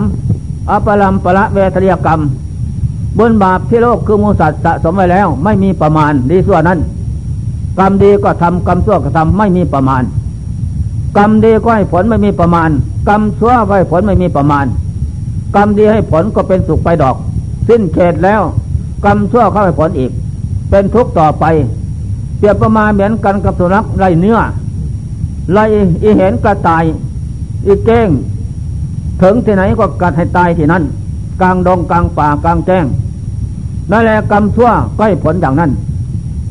[0.69, 2.19] อปรัมปละเวทเรียกรรม
[3.19, 6.79] บนบาปที่โลกคือมูสัตว์สะสมไว้แล้ว ไม่มีประมาณดีส่วนนั้น
[7.79, 10.03] กรรมดีก็ทำกรรมชั่วก็ทำไม่มีประมาณ
[11.17, 12.69] กรรมดีก็ให้ผลไม่มีประมาณ
[13.09, 14.65] กรรมชั่วก็ให้ผลไม่มีประมาณ
[15.55, 17.15] กรรมดีให้ผลก็เป็นสุขไปดอก
[17.69, 18.41] สิ้นเขตแล้ว
[19.05, 20.11] กรรมชั่วเข้าให้ผลอีก
[20.69, 21.45] เป็นทุกข์ต่อไป
[22.37, 24.37] เปรียบประมาณเหมือนกันกับสุนัขไรเนื้อ
[25.53, 25.59] ไร
[26.03, 26.83] อีเห็นกระต่าย
[27.67, 28.09] อีเก้ง
[29.21, 30.83] ถึงที่ไหนก็กัดให้ตายที่นั่น
[31.41, 32.85] กลางดงกลางป่ากลางแจ้ง
[33.91, 35.71] นั่นแหละกรรมชั่วก็ให้ผลอย่างนั้น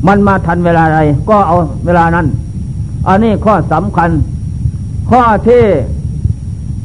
[0.07, 0.99] มันมาทันเวลาใด
[1.29, 2.25] ก็เอาเวลานั้น
[3.07, 4.09] อันนี้ข้อสำคัญ
[5.09, 5.63] ข้อที่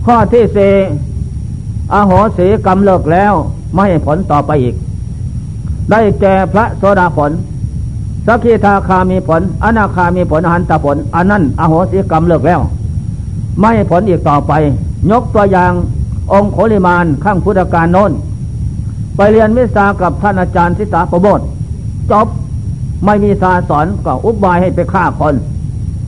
[0.07, 0.59] ข้อที่เส
[1.93, 3.35] อโหสีกรรมเลิกแล้ว
[3.75, 4.75] ไม่ให้ผลต่อไปอีก
[5.90, 7.31] ได้แก่พระโสดาผล
[8.27, 12.61] สักขีทาคามีผล อนาคามีผลอหันตผลอันนั้นอโหสีกรรมเลิกแล้ว
[13.61, 14.53] ไม่ผลอีกต่อไป
[15.11, 15.73] ยกตัวอย่าง
[16.33, 18.12] องค์โคลิมานข้างพุทธการโน้น
[19.16, 21.40] ไปเรียนวิชากับท่านอาจารย์ทิสาประโบท
[22.11, 22.27] จบ
[23.05, 25.35] ไม่มีสาสอนก็อุบายให้ไปฆ่าคน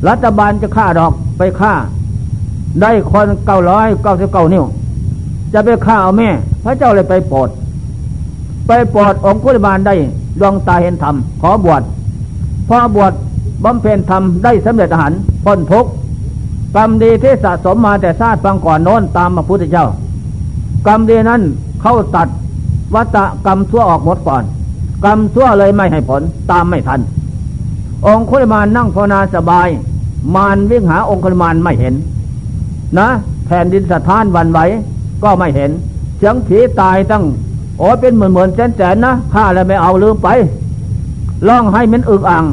[0.08, 1.74] รัฐบาลจะฆ่าดอกไปฆ่า
[2.80, 4.64] ได้คนเก้าร้อยเก้าสิบเก้านิ้ว
[5.52, 6.28] จะไปฆ่าเอาแม่
[6.64, 7.48] พระเจ้าเลยไปโปรด
[8.66, 9.94] ไปโปรดองคุลิมานได้
[10.40, 11.82] ดวงตาเห็นธรรม ขอบวช
[12.68, 13.12] พอบวช
[13.64, 15.12] บำเพ็ญธรรมได้สำเร็จอาหาร
[15.44, 15.90] พ้นทุกข์
[16.76, 19.86] กรรมดีที่สะสมมาแต่ชาติฟังก่อนโน้นตามพระพุทธเจ้า
[20.86, 21.42] กรรมดีนั้น
[21.82, 22.28] เข้าตัด
[22.94, 24.42] วัตกรรมชั่วออกหมดก่อน
[25.04, 27.00] กรรมชั่วเลยไม่ให้ผลตามไม่ทัน
[28.06, 29.68] องคุลิมานนั่งภาวนาสบาย
[30.34, 31.94] มารวิ่งหาองคุลิมานไม่เห็น
[32.98, 33.08] นะ
[33.46, 34.60] แผ่นดินสะท้านวันไหว
[35.24, 35.70] ก็ไม่เห็น
[36.18, 37.24] เสียงผีตายตั้ง
[37.82, 40.28] อ้เป็นเหมือนเหมือนแสนแสนนะข้าแล้วไม่เอาลืมไป
[41.48, 42.44] ร้องให้มันอึกอ่าง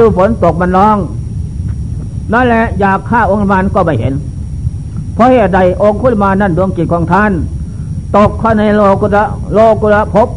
[0.00, 0.96] ดูฝนตกมันร้อง
[2.32, 4.14] นั่นแหละอยากฆ่าองค์มานก็ไม่เห็น
[5.14, 7.32] เพราะเหตุใดองค์คุลมานั่นดวงจิตของท่าน
[8.16, 10.28] ตกเข้าในโลกุระโลกุระภพ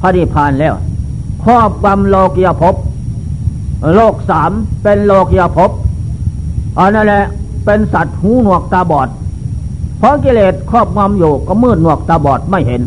[0.00, 0.74] พระนิพพานแล้ว
[1.44, 2.74] ครอบกำโลกียภพ
[3.94, 4.50] โลกสาม
[4.82, 5.70] เป็นโลกียภพ
[6.78, 7.24] อันนั่นแหละ
[7.64, 9.08] เป็นสัตว์หูหนวกตาบอด
[9.98, 12.82] เพราะกิเลสครอบงำอยู่ก็มืดหนวกตาบอดไม่เห็น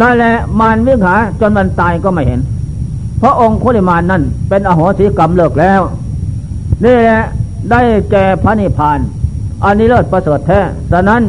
[0.00, 2.40] นั่นแหละมารวิ่งหาจนมันตายก็ไม่เห็น
[3.18, 5.80] เพราะองค์คุลิมานนั่นเป็นอโหสิกรรมเลิกแล้ว
[6.84, 7.20] นี่แหละ
[7.70, 7.80] ได้
[8.10, 8.98] แก่พระนิพพาน
[9.64, 10.60] อันนี้เลิศประเสริฐแท้
[10.92, 11.22] ฉะนั้น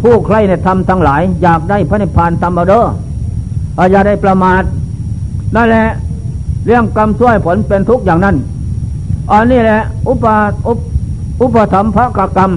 [0.00, 2.82] ผู้ใครในธรรมทั้งหลาย อยากได้พระนิพพานตามเอาเด้อ
[3.90, 4.62] อย่าได้ประมาท
[5.56, 5.86] นั่นแหละ
[6.66, 8.36] เรื่องกรรมช่วยผลเป็นทุกอย่างนั้น
[9.32, 10.36] อันนี้แหละ อุปา
[10.68, 10.78] อุป
[11.42, 12.50] อุปธรรมพระกกรรม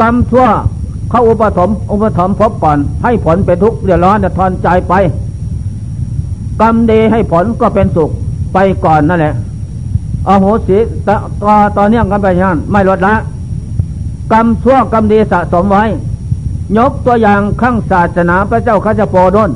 [0.00, 0.46] กรรมชั่ว
[1.12, 4.94] เขาอุปธรรมอุปธรรมพบก่อน ให้ผลเป็นทุกข์เดือดร้อนเดือดทอนใจไป
[6.60, 8.10] กรรมดีให้ผลก็เป็นสุข
[8.54, 9.34] ไปก่อนนั่นแหละ
[10.28, 11.08] อโหสิต
[11.42, 13.14] ต่อตอเนื่องกันไปยันไม่ลดละ
[14.32, 15.84] กรรมชั่วกรรมดีสะสมไว้
[16.76, 19.50] ยกตัวอย่างข้างศาสนาพระเจ้าข้าจะโปดน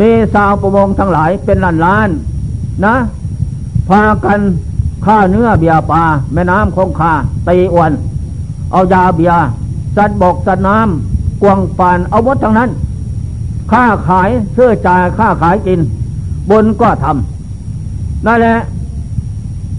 [0.00, 2.08] มีสาวประมงทั้งหลายเป็นล้านล้าน
[2.84, 2.94] นะ
[3.88, 4.40] พากัน
[5.04, 7.12] ข้าเนื้อเบียปลาแม่น้ำคงคา
[7.48, 7.92] ตีอวน
[8.72, 9.32] เอายาเบีย
[9.96, 12.70] สัตว์บกสัตว์น้ำกวงปานเอาหมดทั้งนั้น
[13.70, 15.80] ค่าขายเสื้อจ่ายค่าขายกิน
[16.50, 18.56] บนก็ทำนั่นแหละ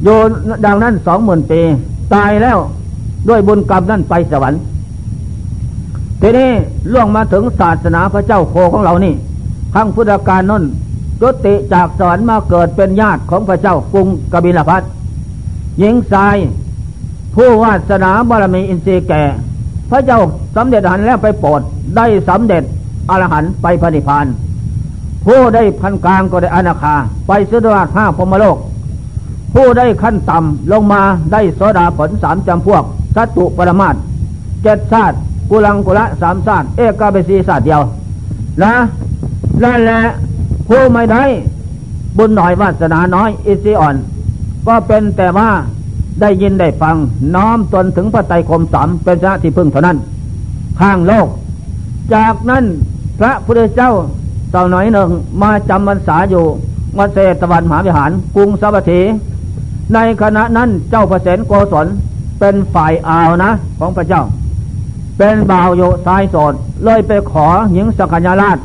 [0.03, 0.29] โยน
[0.65, 1.61] ดังนั้นสองหมื่นปี
[2.13, 2.57] ตายแล้ว
[3.29, 4.61] ด้วยบุญกรรมนั่นไปสวรรค์
[6.21, 6.49] ทีนี้
[6.93, 9.13] ล่วงมาถึงศาสนาพระเจ้าโคของเรานี่
[9.73, 10.63] ขั้งพุทธกาลนั่น
[11.21, 14.83] จุติจากสวรรค์มาเกิดเป็นญาติของพระเจ้ากรุงกบิลพัท
[15.79, 16.35] หญิงชาย
[17.35, 19.23] ผู้วาสนาบารมีอินทรีย์แก่
[19.89, 20.19] พระเจ้า
[20.55, 21.61] สำเร็จหันแล้วไปโปรด
[21.97, 22.63] ได้สำเร็จ
[23.09, 24.25] อรหันไปพระนิพพาน
[25.25, 26.95] ผู้ได้พันกลางก็ได้อนาคา
[27.27, 28.57] ไปสุดราชห้าพมโลก
[29.53, 31.01] ผู้ได้ขั้นต่ำลงมา
[31.33, 32.83] ได้โสดาผลสามจำพวก
[33.15, 33.95] สัตุปรมาต
[34.63, 35.15] เจ็ดชาติ
[35.49, 37.81] กุลังกุละสามชาติเอกาเบสีชาติเดียว
[38.63, 38.73] นะ
[39.63, 39.99] นั่นแหละ
[40.67, 41.23] ผู้ไม่ได้
[42.17, 43.95] บุญหน่อยวาสนาน้อยอิสิอ่อน
[44.67, 45.49] ก็เป็นแต่ว่า
[46.21, 46.95] ได้ยินได้ฟัง
[47.35, 49.97] น้อมตนถึงพระไตรคมสามเป็นชนะที่พึ่งเท่านั้น
[50.79, 51.27] ข้างโลก
[52.13, 52.63] จากนั้น
[53.19, 53.91] พระพุทธเจ้า
[54.51, 55.09] เต่าหน่อยหนึ่ง
[55.41, 56.45] มาจำพรรษาอยู่
[56.97, 59.01] วัดเศตวันมหาวิหารกรุงสวัสดี
[59.93, 61.87] ในขณะนั้นเจ้าพระเสนโกศล
[62.39, 63.49] เป็นฝ่ายอาวนะ
[63.79, 64.23] ของพระเจ้า
[65.17, 66.53] เป็นบ่าวโยสายโสด
[66.85, 68.57] เลยไปขอหญิงสกัญญาราช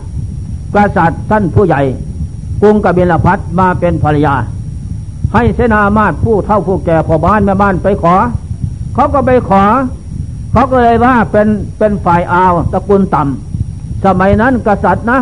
[0.75, 1.81] กษัตริย์ท่านผู้ใหญ่
[2.63, 4.35] กรุงกบิลพัทมาเป็นภรรยา
[5.35, 8.15] ให้เสนามาตผู้เท่าผู้แก่พ่อบ้านแม่บ้านไปขอ
[8.95, 9.63] เขาก็ไปขอ
[10.53, 15.19] เขาก็เลยว่าเป็นเป็นฝ่ายอาวตระกูลต่ำสมัยนั้นกษัตริย์นะ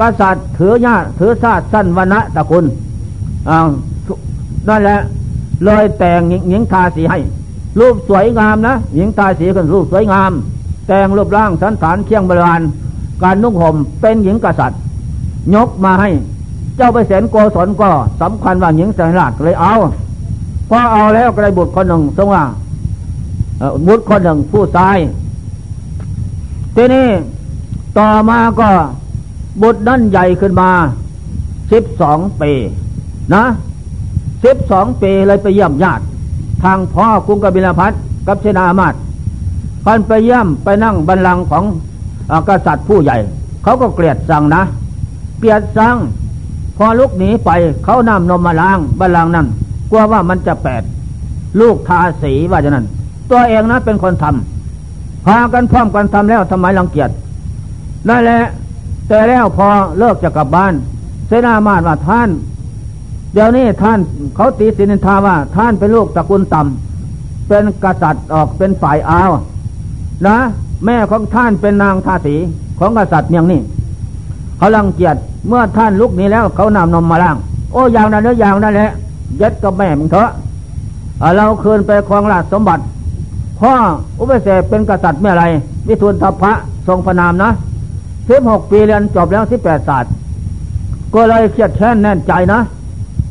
[0.00, 2.64] กษัตริย์ถือญาถือชาติสั้นวนะตระกูล
[3.48, 3.58] อ่า
[4.68, 5.00] นั่นแหละ
[5.64, 7.18] เลยแต่งหญิงทาสีให้
[7.80, 10.32] รูปสวยงามนะหญิงทาสีกันรูปสวยงาม
[10.86, 12.60] แต่งรูปร่างสันฐานเคียงบริวาร
[13.22, 14.78] การนุ่งห่มเป็นหญิงกษัตริย์
[15.54, 16.10] ยกมาให้
[16.76, 19.74] เจ้าไปเสนโกศลก็สำคัญว่าหญิงสราชเลยเอา
[20.68, 22.42] พอเอาแล้วก็ได้บุตรคนหนึ่งทรงว่า
[23.86, 24.98] บุตรคนหนึ่งผู้ชาย
[26.76, 27.08] ทีนี้
[27.98, 28.70] ต่อมาก็
[29.62, 30.70] บุตรนั่นใหญ่ขึ้นมา
[31.72, 32.52] สิบสองปี
[33.34, 33.44] นะ
[34.44, 36.02] สิบสองปีเลยไปเยี่ยมญาติ
[36.62, 37.92] ทางพ่อกรุงกบิลพัท
[38.26, 38.94] กับเชนามาต
[39.84, 41.64] พันไปเยี่ยมไปนั่งบันลังของ
[42.48, 43.16] กษัตริย์ผู้ใหญ่
[43.62, 44.62] เขาก็เกลียดสั่งนะ
[45.38, 45.96] เกลียดสั่ง
[46.76, 47.50] พอลุกหนีไป
[47.84, 49.46] เขานำนมมาล้างบัลลังนั่น
[49.90, 50.82] กลัวว่ามันจะแปด
[51.60, 52.86] ลูกทาสีว่าจะนั้น
[53.30, 57.10] ตัวเองนะเป็นคนทำพากันพร้อมกันทำแล้วทำไมรังเกียจ
[58.08, 58.42] นั่นแหละ
[59.08, 60.74] แต่แล้วพอเลิกจะกลับบ้าน
[61.28, 62.28] เสนามาตว่าท่าน
[63.32, 63.98] เดี๋ยวนี้ท่าน
[64.36, 69.30] เขาตีสินินทาว่าท่านเป็นลูกตระกูลต่ำเป็นกษัตริย์ออกเป็นฝ่ายอาว
[70.26, 70.36] นะ
[70.84, 72.34] แม่ของท่านเป็นนางทาสี
[72.78, 73.60] ของกษัตริย์เมียงนี่
[74.62, 75.16] เขาลังเกียจ
[75.48, 77.36] เมื่อท่านลุกนี้แล้ว เขานำนมมาล้าง
[77.72, 78.90] โอ้อย่างนั้นเนื้อย่างนั่นแหละ
[79.40, 80.28] ยัดกับแม่มึงเถอะ
[81.36, 82.82] เราคืนไปครองราชสมบัติ
[83.60, 83.72] พ่อ
[84.18, 85.44] อุปเสกเป็นกษัตริย์เมื่อไร
[85.88, 86.52] วิทูลทพะ
[86.86, 87.50] ทรงพระนามนะ
[88.28, 90.10] สิบหกปีเรียนจบแล้วสิบแปดศาสตร์
[91.14, 92.60] ก็เลยเครียดแค้นแน่นใจนะ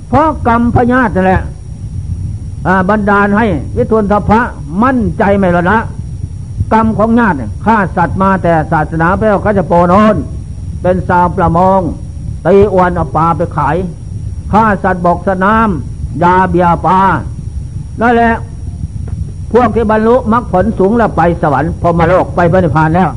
[0.10, 1.42] เพราะกรรมพญาตินั่นแหละ
[2.90, 3.46] บันดาลให้
[3.78, 4.40] วิทูลทพะ
[4.84, 5.78] มั่นใจไม่ละนะ
[6.74, 10.18] กรรมของญาติฆ่าสัตว์มาแต่ศาสนาไปเอาก็จะโปนน
[10.82, 11.82] เป็นสาวประมง
[12.46, 13.76] ตีอวนเอาปลาไปขาย
[14.52, 15.70] ฆ่าสัตว์บกสนาม
[16.24, 17.00] ยาเบียปลา
[18.02, 18.34] นั่นแหละ
[19.54, 23.10] พวกที่บรรลุมรรคผลสูงแล้วไปสวรรค์พอมาโลกไปพระนิพพานแล้ว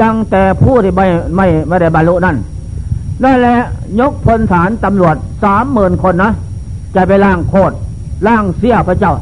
[0.00, 2.36] ยังแต่ผู้ที่ไม่ไม่ไม่ได้บรรลุนั่น
[3.24, 3.58] นั่นแหละ
[4.00, 6.32] ยกพลฐานตำรวจสามหมื่นคนนะ
[6.94, 7.74] จะไปล่างโคตร
[8.26, 9.14] ล่างเสียพระเจ้า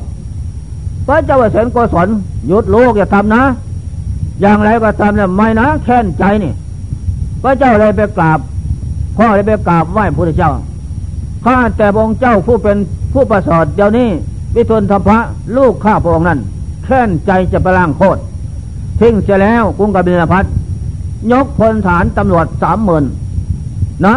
[1.06, 2.08] พระเจ้าเสนโกศล
[2.46, 3.42] หยุดลูกอย่าทำนะ
[4.40, 6.52] อย่างไรก็ตามเนี่ยไม่นะแค้นใจนี่
[7.44, 8.38] พระเจ้าเลยไปกราบ
[9.16, 10.52] พ่อเลยไปกราบไหว้พระเจ้า
[11.44, 12.76] ข้าแต่องค์เจ้าผู้เป็น
[13.12, 14.08] ผู้ประเสริฐเดี๋ยวนี้
[14.54, 15.18] วิทุนธพระ
[15.56, 16.40] ลูกข้าพระองค์นั้น
[16.84, 18.20] แค้นใจจะประล่างโคตร
[19.00, 20.44] ทิ้งเสียแล้วกรุงกบิลพัท
[21.32, 23.04] ยกพลฐานตำรวจสามหมื่น
[24.06, 24.16] นะ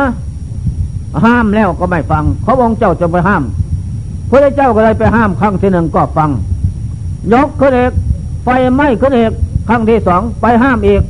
[1.24, 3.44] ห้ามแล้วก็ไม่ฟังเขาองค์เจ้าจะไปห้าม
[4.30, 6.30] พระเจ้าก็เลยไปห้ามครั้งที่หนึ่งก็ฟัง
[7.34, 7.92] ยกขึ้นเอก
[8.44, 9.32] ไฟไหม้ขึ้นเอก
[9.70, 11.02] ครั้งที่สองไปห้ามอีก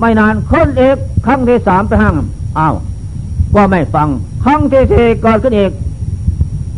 [0.00, 2.14] ไม่นานขึ้นอีกครั้งที่สามไปห้าม
[2.58, 2.74] อ้าว
[3.54, 4.08] ก็ไม่ฟัง
[4.44, 5.72] ครั้งที่สี่ก่อนขึ้นอีก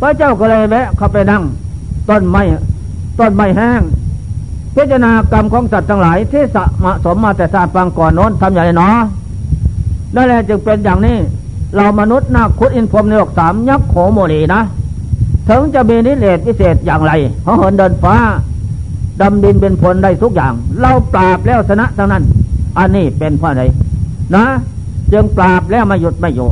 [0.01, 1.43] พระเจ้าก็เลยแวะเข้าไปนั่ง
[2.09, 2.43] ต้นไม้
[3.19, 3.83] ต้นไม้แห้ง
[4.75, 6.65] พิจารณากรรมของสัตว์ทั้งหลาย ที่สะ
[7.05, 8.97] สมมาแต่ศาตร์ปางก่อนโน้นทำอย่างไรเนาะ
[10.15, 11.17] นั่นแหละจึงเป็นอย่างนี้
[11.77, 14.61] เรามนุษย์นาคุดอินพรมในโลกสามยักษ์โขโมลีนะ
[15.49, 18.15] ถึงจะมีนิเลศพิเศษอย่างไรเขาเหินเดินฟ้า
[19.21, 22.25] ดำดินเป็นผลได้ทุกอย่าง เราปราบแล้วชนะทั้งนั้น
[22.79, 23.65] อันนี้เป็นเพราะอะไร
[24.37, 24.45] นะ
[25.13, 26.51] จึงปราบแล้วมาหยุดไม่อยู่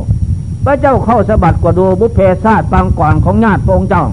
[0.65, 4.05] พระเจ้าเข้าสะบัดกว่าดูบุพเพศาสตร์ปางก่อนของญาติพงเจ้า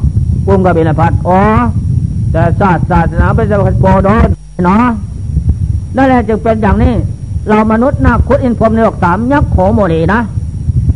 [0.47, 1.39] กรุงกบินพัทอ๋อ
[2.33, 4.29] แต่ศาสศาสนาเป็นสัพโปโดน
[4.65, 4.85] เนาะ
[5.97, 6.95] นั่นแหละจึงเป็นอย่างนี้
[7.49, 10.21] เรามนุษย์นาคุดอินพรมในโลกสามยักษ์โขโมนีนะ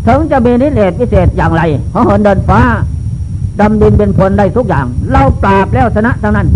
[0.06, 2.60] ถึงจะมีนิเลศพิเศษอย่างไรเขาเหินเดินฟ้า
[3.60, 6.48] ดำดินเป็นผลได้ทุกอย่าง เราปราบแล้วชนะทั้งนั้น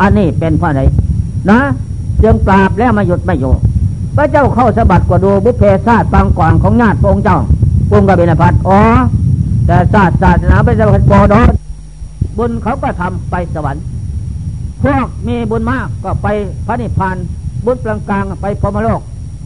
[0.00, 0.82] อันนี้เป็นเพราะอะไร
[1.50, 1.60] นะ
[2.22, 3.52] จึงปราบแล้วมาหยุดไม่อยู่
[4.20, 7.38] ระเจ้าเข้าสะบัดกว่าดูบุพเพศาสตร์ปังก่อนของญาติพระองค์เจ้า
[7.90, 8.78] กรุงกบินพัทอ๋อ
[9.66, 11.50] แต่ศาสตร์ศาสนาเป็นสัพโปโดน
[12.38, 13.84] บุญเขาก็ทำไปสวรรค์
[14.82, 16.26] พวกมีบุญมากก็ไป
[16.66, 17.16] พระนิพพาน
[17.64, 19.00] บุญกลางกลางไปพรมโลก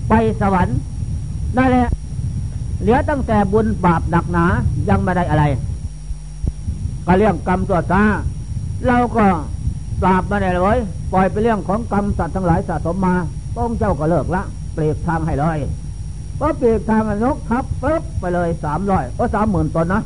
[0.08, 0.76] ไปสวรรค์
[1.56, 1.88] นั่นแหละ
[2.80, 4.44] เหลือตั้งแต่บุญบาปหนักหนา
[4.88, 5.44] ยังไม่ได้อะไร
[7.06, 8.04] ก็เรื่องกรรมตัวตา
[8.87, 9.26] เราก็
[10.02, 10.78] ปราบมาได้เลย
[11.12, 13.14] ปล่อยไปเรื่องของกรรมสัตว์ทั้งหลายสะสมมา
[13.54, 14.42] พระองค์เจ้าก็เลิกละ
[14.74, 15.58] เปลีกทางให้เลย
[16.40, 20.02] ก็เปลีกทางนกทับปึ๊บไปเลยสามร้อยก็สามหมื่นตนนะ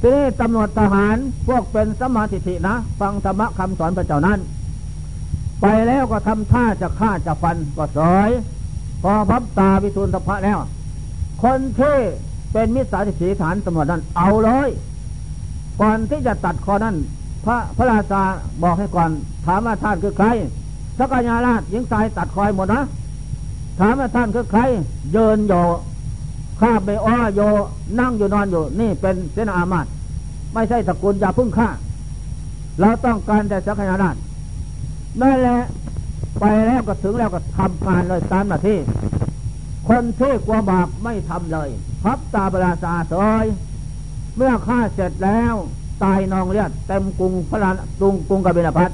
[0.00, 4.38] ทีนี้ตำรวจทหารพวกเป็นสมาธินะ ฟังธรรมะคำสอนพระเจ้านั้น
[5.60, 8.30] ไปแล้วก็ทำท่าจะฆ่าจะฟันก็สอย
[9.02, 10.58] พอพับตาวิทูลทพะแล้ว
[11.42, 11.96] คนที่
[12.52, 14.68] เป็นมิตรสาธิสีฐานตำรวจนั้นเอาเลย
[15.80, 16.96] ก่อนที่จะตัดคอนั้น
[17.44, 18.22] พระพระราชา
[18.62, 19.10] บอกให้ก่อน
[19.46, 20.28] ถามว่าท่านคือใคร
[20.98, 22.82] สักยาราชหญิงชายตัดคอยหมดนะ
[23.78, 24.62] ถามว่าท่านคือใคร
[25.12, 25.54] เยินโย
[26.60, 27.40] ข้าไปอ้อโย
[28.00, 29.86] นั่งอยู่นอนอยู่ นี่เป็นเสนาอามาต
[30.54, 31.68] ไม่ใช่ตระกูลอย่าพึ่งฆ่า
[32.80, 34.16] เราต้องการแต่สักยาราช
[35.20, 35.60] นั่นแหละ
[36.40, 38.78] ไปแล้วก็ถึงแล้วก็ทำการเลยตามหน้าที่
[39.88, 41.68] คนที่กลัวบาปไม่ทำเลย
[42.04, 43.44] พับตาเวลาสาสอย
[44.36, 45.54] เมื่อฆ่าเสร็จแล้ว
[46.02, 48.90] ตายนองเลือดเต็มกรุงพระลานกรุงกรุงกบิลพัท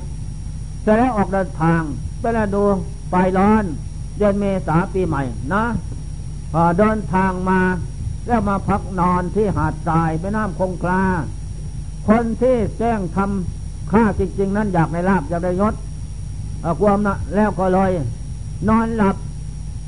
[0.83, 1.83] เสร็จแล้วออกเดินทาง
[2.21, 2.65] ไปแล้วดู
[3.11, 3.65] ไปร้อน
[4.19, 5.23] เดือนเมษาปีใหม่
[5.53, 5.65] นะ
[6.53, 7.61] พอเดินทางมา
[8.27, 11.03] แล้วมาพักนอนที่หาดทรายไปน้ำคงคลา
[12.09, 15.75] คนที่แจ้งทำฆ่าจริง ๆ นั้นอยากในลาบอยากได้ยศ
[16.81, 17.91] ความนะแล้วก็เลย
[18.69, 19.17] นอนหลับ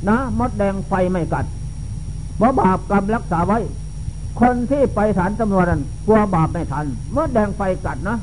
[0.08, 1.46] นะมดแดงไฟไม่กัด
[2.36, 3.58] เพราะบาปกรรมรักษาไว้
[4.40, 8.18] คนที่ไปฐานตำรวจนั้นกลัวบาปไม่ทันมดแดงไฟกัดนะ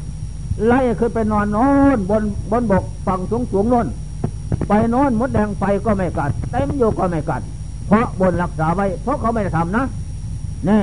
[0.67, 3.87] ไล่คือไปนอนน้นบนบนบกฝั่งสูงสูงโน้น
[4.67, 7.41] ไปโน้นมดแดงไฟก็ไม่กัด เต็มอยู่ก็ไม่กัด
[7.87, 9.85] เพราะบนรักษาไว้ เพราะเขาไม่ได้ทำนะ
[10.65, 10.79] แน่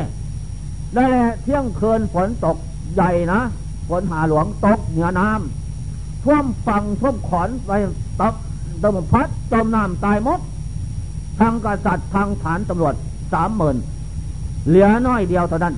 [0.94, 2.56] ได้แหละเที่ยงคืนฝนตก
[2.94, 3.40] ใหญ่นะ
[3.88, 7.72] ฝนหาหลวงตกเหนือน้ำท่วมฝั่งท่วมขอนไป
[8.20, 8.34] ตก
[8.82, 10.40] ตมพัดจมน้ำตายมด
[11.38, 12.94] ทางกษัตริย์ทางฐานตำรวจ
[13.32, 13.76] สามหมื่น
[14.66, 15.74] เหลือน้อยเดียวเท่านั้น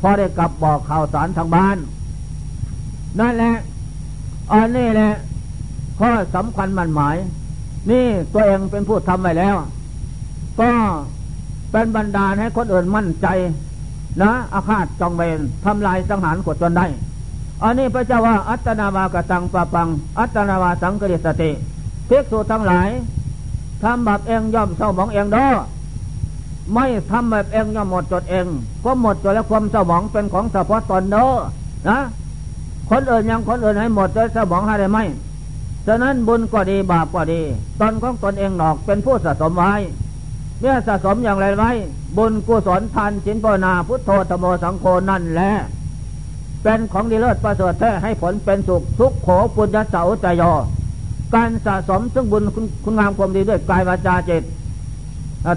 [0.00, 1.76] พอได้กลับบอกข่าวสารทางบ้าน
[3.20, 3.54] นั่นแหละ
[4.52, 5.12] อันนี้แหละ
[5.98, 7.16] ข้อสำคัญมันหมาย
[7.90, 9.56] นี่ตัวเองเป็นผู้ทำไว้แล้ว
[10.60, 10.70] ก็
[11.72, 13.26] เป็นบรรดาให้คนอื่นมั่นใจ
[14.22, 16.86] นะอาฆาตจองเวรทำลายสังหารกดจนได้
[17.62, 21.50] อันนี้พระเจ้าว่า อัตนาวากตังปะปัง อัตนาวาสังกฤสติ
[22.06, 22.88] เพิกสูทั้งหลาย
[23.82, 25.46] ทำแบบเองย่อมเศร้าหมองเองดอ
[26.74, 28.46] ไม่ทำแบบเองย่อมหมดจดเอง
[28.84, 31.26] ก็หมดจดและความเศร้าหมองเป็นของเฉพาะตนเด้อ
[31.88, 31.98] นะ
[32.90, 34.98] คนอื่นยังคนอื่นให้หมดจะสมองให้ได้ไหม
[35.86, 37.42] ฉะนั้นบุญก็ดีบาปก็ดี
[37.80, 39.72] ตนของตนเองหนอกเป็นผู้สะสมไว้
[40.60, 41.70] เมื่อสะสมอย่างไรไว้
[42.16, 45.52] บุญกุศลทานจินปนาพุทโธธโมสังโฆนั่นแหละ
[46.62, 50.52] เป็นของดีเลิศประเสริฐแท้ให้ผลเป็นสุขทุกโขปุญญาเสาใจยอ
[51.34, 52.42] การสะสมซึ่งบุญ
[52.84, 54.42] คุณงามความดีด้วยกายวาจาเจต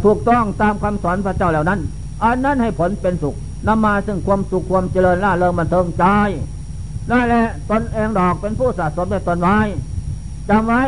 [0.05, 1.79] ถูกต้องตามคำสอนพระเจ้าเหล่านั้น
[2.23, 3.35] อันนั้นให้ผลเป็นสุข
[3.67, 6.03] นำมาซึ่งความสุขความเจริญล่าเริงบันเทิงใจ
[7.11, 9.57] นั่นแหละตนเองดอกเป็นผู้สะสมในตนไว้
[10.49, 10.83] จำไว้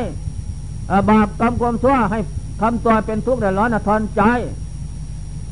[1.09, 2.19] บาปกรรมความชั่วให้
[2.61, 4.21] ทำตัวเป็นทุกข์แดดร้อนทนใจ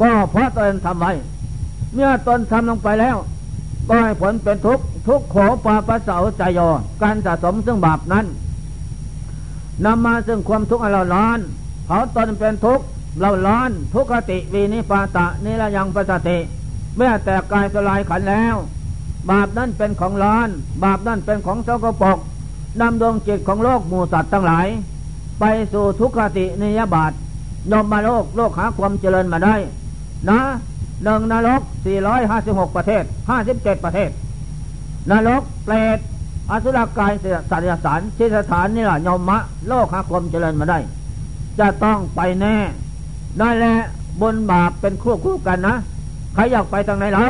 [0.01, 1.11] ก็เพราะตนทำไว้
[1.93, 3.17] เมื่อตนทำลงไปแล้ว
[3.89, 6.69] ก็ให้ผลเป็นทุกข์ทุกข์โขปาปะเสาใจยอ
[7.01, 8.25] การสะสมซึ่งบาปนั้น
[9.85, 11.39] นำมาซึ่งความทุกข์เราร้อน
[11.87, 12.85] เขาตนเป็นทุกข์
[13.19, 16.37] เราร้อนทุกขติวีนิปาตะนิระยังปสติ
[16.95, 18.55] เมื่อแต่กายสลายขันแล้ว
[19.29, 20.49] บาปนั่นเป็นของร้อน
[20.83, 22.17] บาปนั่นเป็นของเจ้ากปก
[22.81, 24.67] นำดวงจิตของโลกหมู่สัตว์ทั้งหลาย
[25.39, 27.11] ไปสู่ทุกขตินิยบาต
[27.71, 29.55] ยมมาโลกโลกหาความเจริญมาได้
[30.29, 30.39] นะ
[31.03, 31.61] หนึ่งนรก
[32.19, 33.03] 456 ประเทศ
[33.43, 34.09] 57 ประเทศ
[35.11, 35.99] นรกเปรต
[36.49, 37.13] อสุรกาย
[37.49, 40.79] สัตยสารที่สถานนี่แหละยมมะ โลกหาความเจริญมาได้
[41.59, 42.55] จะต้องไปแน่
[43.39, 43.75] ได้แหละ
[44.21, 45.75] บนบาปเป็นคู่คู่กันนะ
[46.33, 47.27] ใครอยากไปทางไหนเรา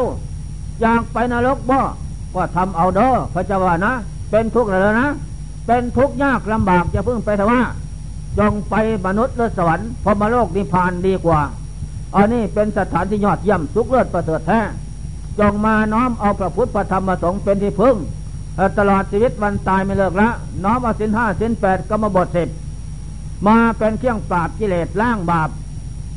[0.81, 1.79] อยากไปนรกบ่
[2.33, 3.93] ก็ทำเอาเด้อพระเจ้าว่านะ
[4.31, 5.09] เป็นทุกข์แล้วนะ
[5.71, 7.61] เป็นทุกข์ยากลำบากอย่าเพิ่งไปแต่ว่า
[8.39, 11.41] จงไปมนุษย์เลือสวรรค์พมโลกนิพพานดีกว่า
[12.15, 14.59] อันนี้เป็นสถานที่ยอดเยี่ยมสุขเลิศประเสริฐแท้
[15.39, 17.95] จงมาน้อมเอาพระพุทธพระธรรมพระสงฆ์เป็นที่พึ่ง
[18.77, 20.29] ตลอดชีวิตวันตายไม่เลิกละ
[20.63, 22.49] น้อมเอาสินห้าสินแปดก็มาบทสิบ
[23.47, 25.49] มาเป็นเครื่องปราบกิเลสล้างบาป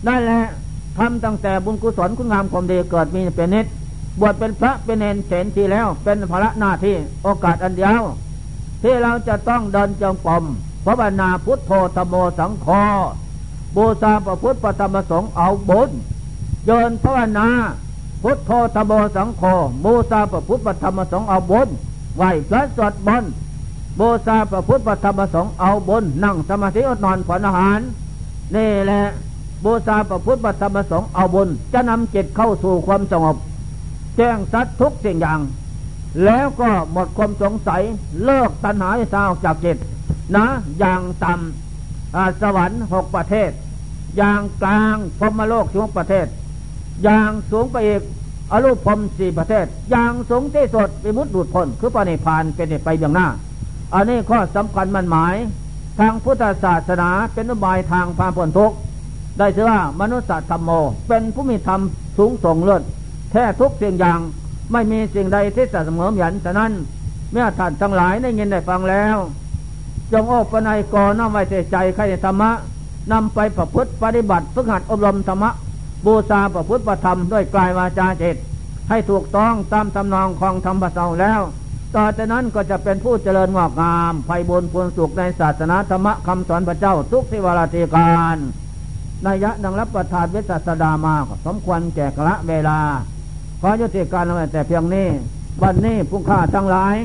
[0.05, 0.43] ได้แหละ
[0.99, 3.67] ทำตั้งแต่บุญกุศลคุณงามความดีเกิดมีเป็นนิด
[4.21, 8.03] บวชเป็นพระเป็นเนนเสนทีแล้วเป็นภาระหน้าที่โอกาสอันเดียว
[8.83, 10.45] ที่เราจะต้องเดินจงกรม
[10.85, 12.83] พระบรรณาพุทโธธโมสังคอ
[13.76, 15.91] บูชาพระพุทธธรรมสงฆ์เอาบุญ
[16.66, 17.49] เยินภาวนา
[18.22, 19.43] พุทโธธโมสังโฆ
[19.85, 21.68] บูชาพระพุทธธรรมสงฆ์เอาบุญ
[22.16, 23.33] ไหวพระสวดมนต์
[23.99, 27.80] บูชาพระพุทธธรรมสงฆ์เอาบุญนั่งสมาธิอดนอนผ่อนอาหาร
[28.55, 29.03] นี่แหละ
[29.64, 33.37] บูชาพระพุทธธรรมสงฆ์เอาบุญจะนำจิตเข้าสู่ความสงบ
[34.16, 35.41] แจ้งสัตว์ทุกสิ่งอย่าง
[36.25, 37.83] แล้วก็หมดความสงสัย
[38.25, 39.77] เลิกตัณหาที่สาออกจากจิต
[40.37, 40.47] นะ
[40.79, 43.51] อย่างต่ำสวรรค์หกประเทศ
[44.17, 46.27] อย่างกลางพรมโลกสิบประเทศ
[47.05, 48.03] อย่างสูงไปอีก
[48.53, 53.29] อรูปพรมสี่ประเทศ อย่างสูงที่สุดวิมุตติดุดพ้นคือปณิพานเป็นไปอย่างหน้า
[53.95, 55.35] อันนี้ข้อสำคัญมันหมาย
[55.99, 58.77] ทางพุทธศาสนาเป็นนโยบายทางพาพ้นทุกข์
[59.39, 60.71] ได้ชื่อว่ามนุษย์ธรรมโม
[61.09, 61.81] เป็นผู้มีธรรม
[62.19, 62.83] สูงส่งเลิศ
[63.31, 64.19] แท้ทุกสิ่งอย่าง
[64.73, 66.73] ไม่มีสิ่งใดที่จะเสมอเหมือนฉะนั้น
[67.33, 69.17] เมื่อท่านทั้งหลายได้ยินได้ฟังแล้ว
[70.13, 71.43] จงโอปนัยกอน้อมไว้
[71.73, 72.51] ใจใครธรรมะ
[73.13, 75.51] นำไปประพฤติปฏิบัติฝึกหัดอบรมธรรมะ
[76.07, 78.37] บูชาประพฤติประธรรมด้วยกายวาจาจิต
[78.89, 81.41] ให้ถูกต้องตามตำนองของธรรมประเสาแล้ว
[81.97, 88.39] ต่อจากนั้นก็จะเป็นผู้เจริญงอกงามไพบุญพูนสุขในศาสนาธรรมะคำสอนพระเจ้าทุกสิวราติการ
[89.27, 91.15] นัยะดังรับประทานเวสสดามา
[91.47, 92.79] สมควรแก่กระเวลา
[93.65, 95.09] ขอยุติการเอาแต่เพียงนี้
[95.63, 96.97] วันนี้ผู้ข้าทั้งหลาย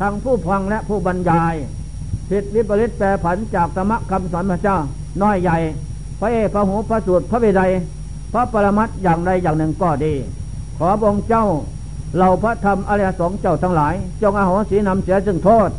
[0.00, 1.54] ทั้งผู้ฟังและผู้บรรยาย
[2.30, 4.78] ผิดวิปริตแปรผันจากธรรมะคำสอนพระเจ้า
[5.22, 5.56] น้อยใหญ่
[6.20, 7.62] พระเอพระหูพระสูตรพระวิได
[8.32, 10.14] พระปรมัตอย่างใดอย่างหนึ่งก็ดี
[10.78, 11.44] ขอบงเจ้า
[12.18, 15.70] เราพระธรรมอริยสงฆ์เจ้าทั้งหลาย จงอาโหสีนำเสียจึงโทษ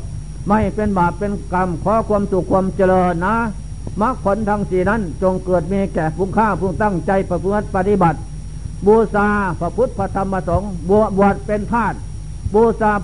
[0.48, 3.36] ไม่เป็นบาปเป็นกรรมขอความสุขความเจริญนะ
[4.02, 8.20] มรรคผลทั้งสีนั้นจงเกิดมีแก่ผู้ข้าผู้ตั้งใจประพฤติปฏิบัติ
[8.88, 9.28] บูชา
[9.60, 10.72] พระพุทธพระธรรมพระสงฆ์
[11.18, 11.94] บวชเป็นทาส
[12.54, 12.94] บูชา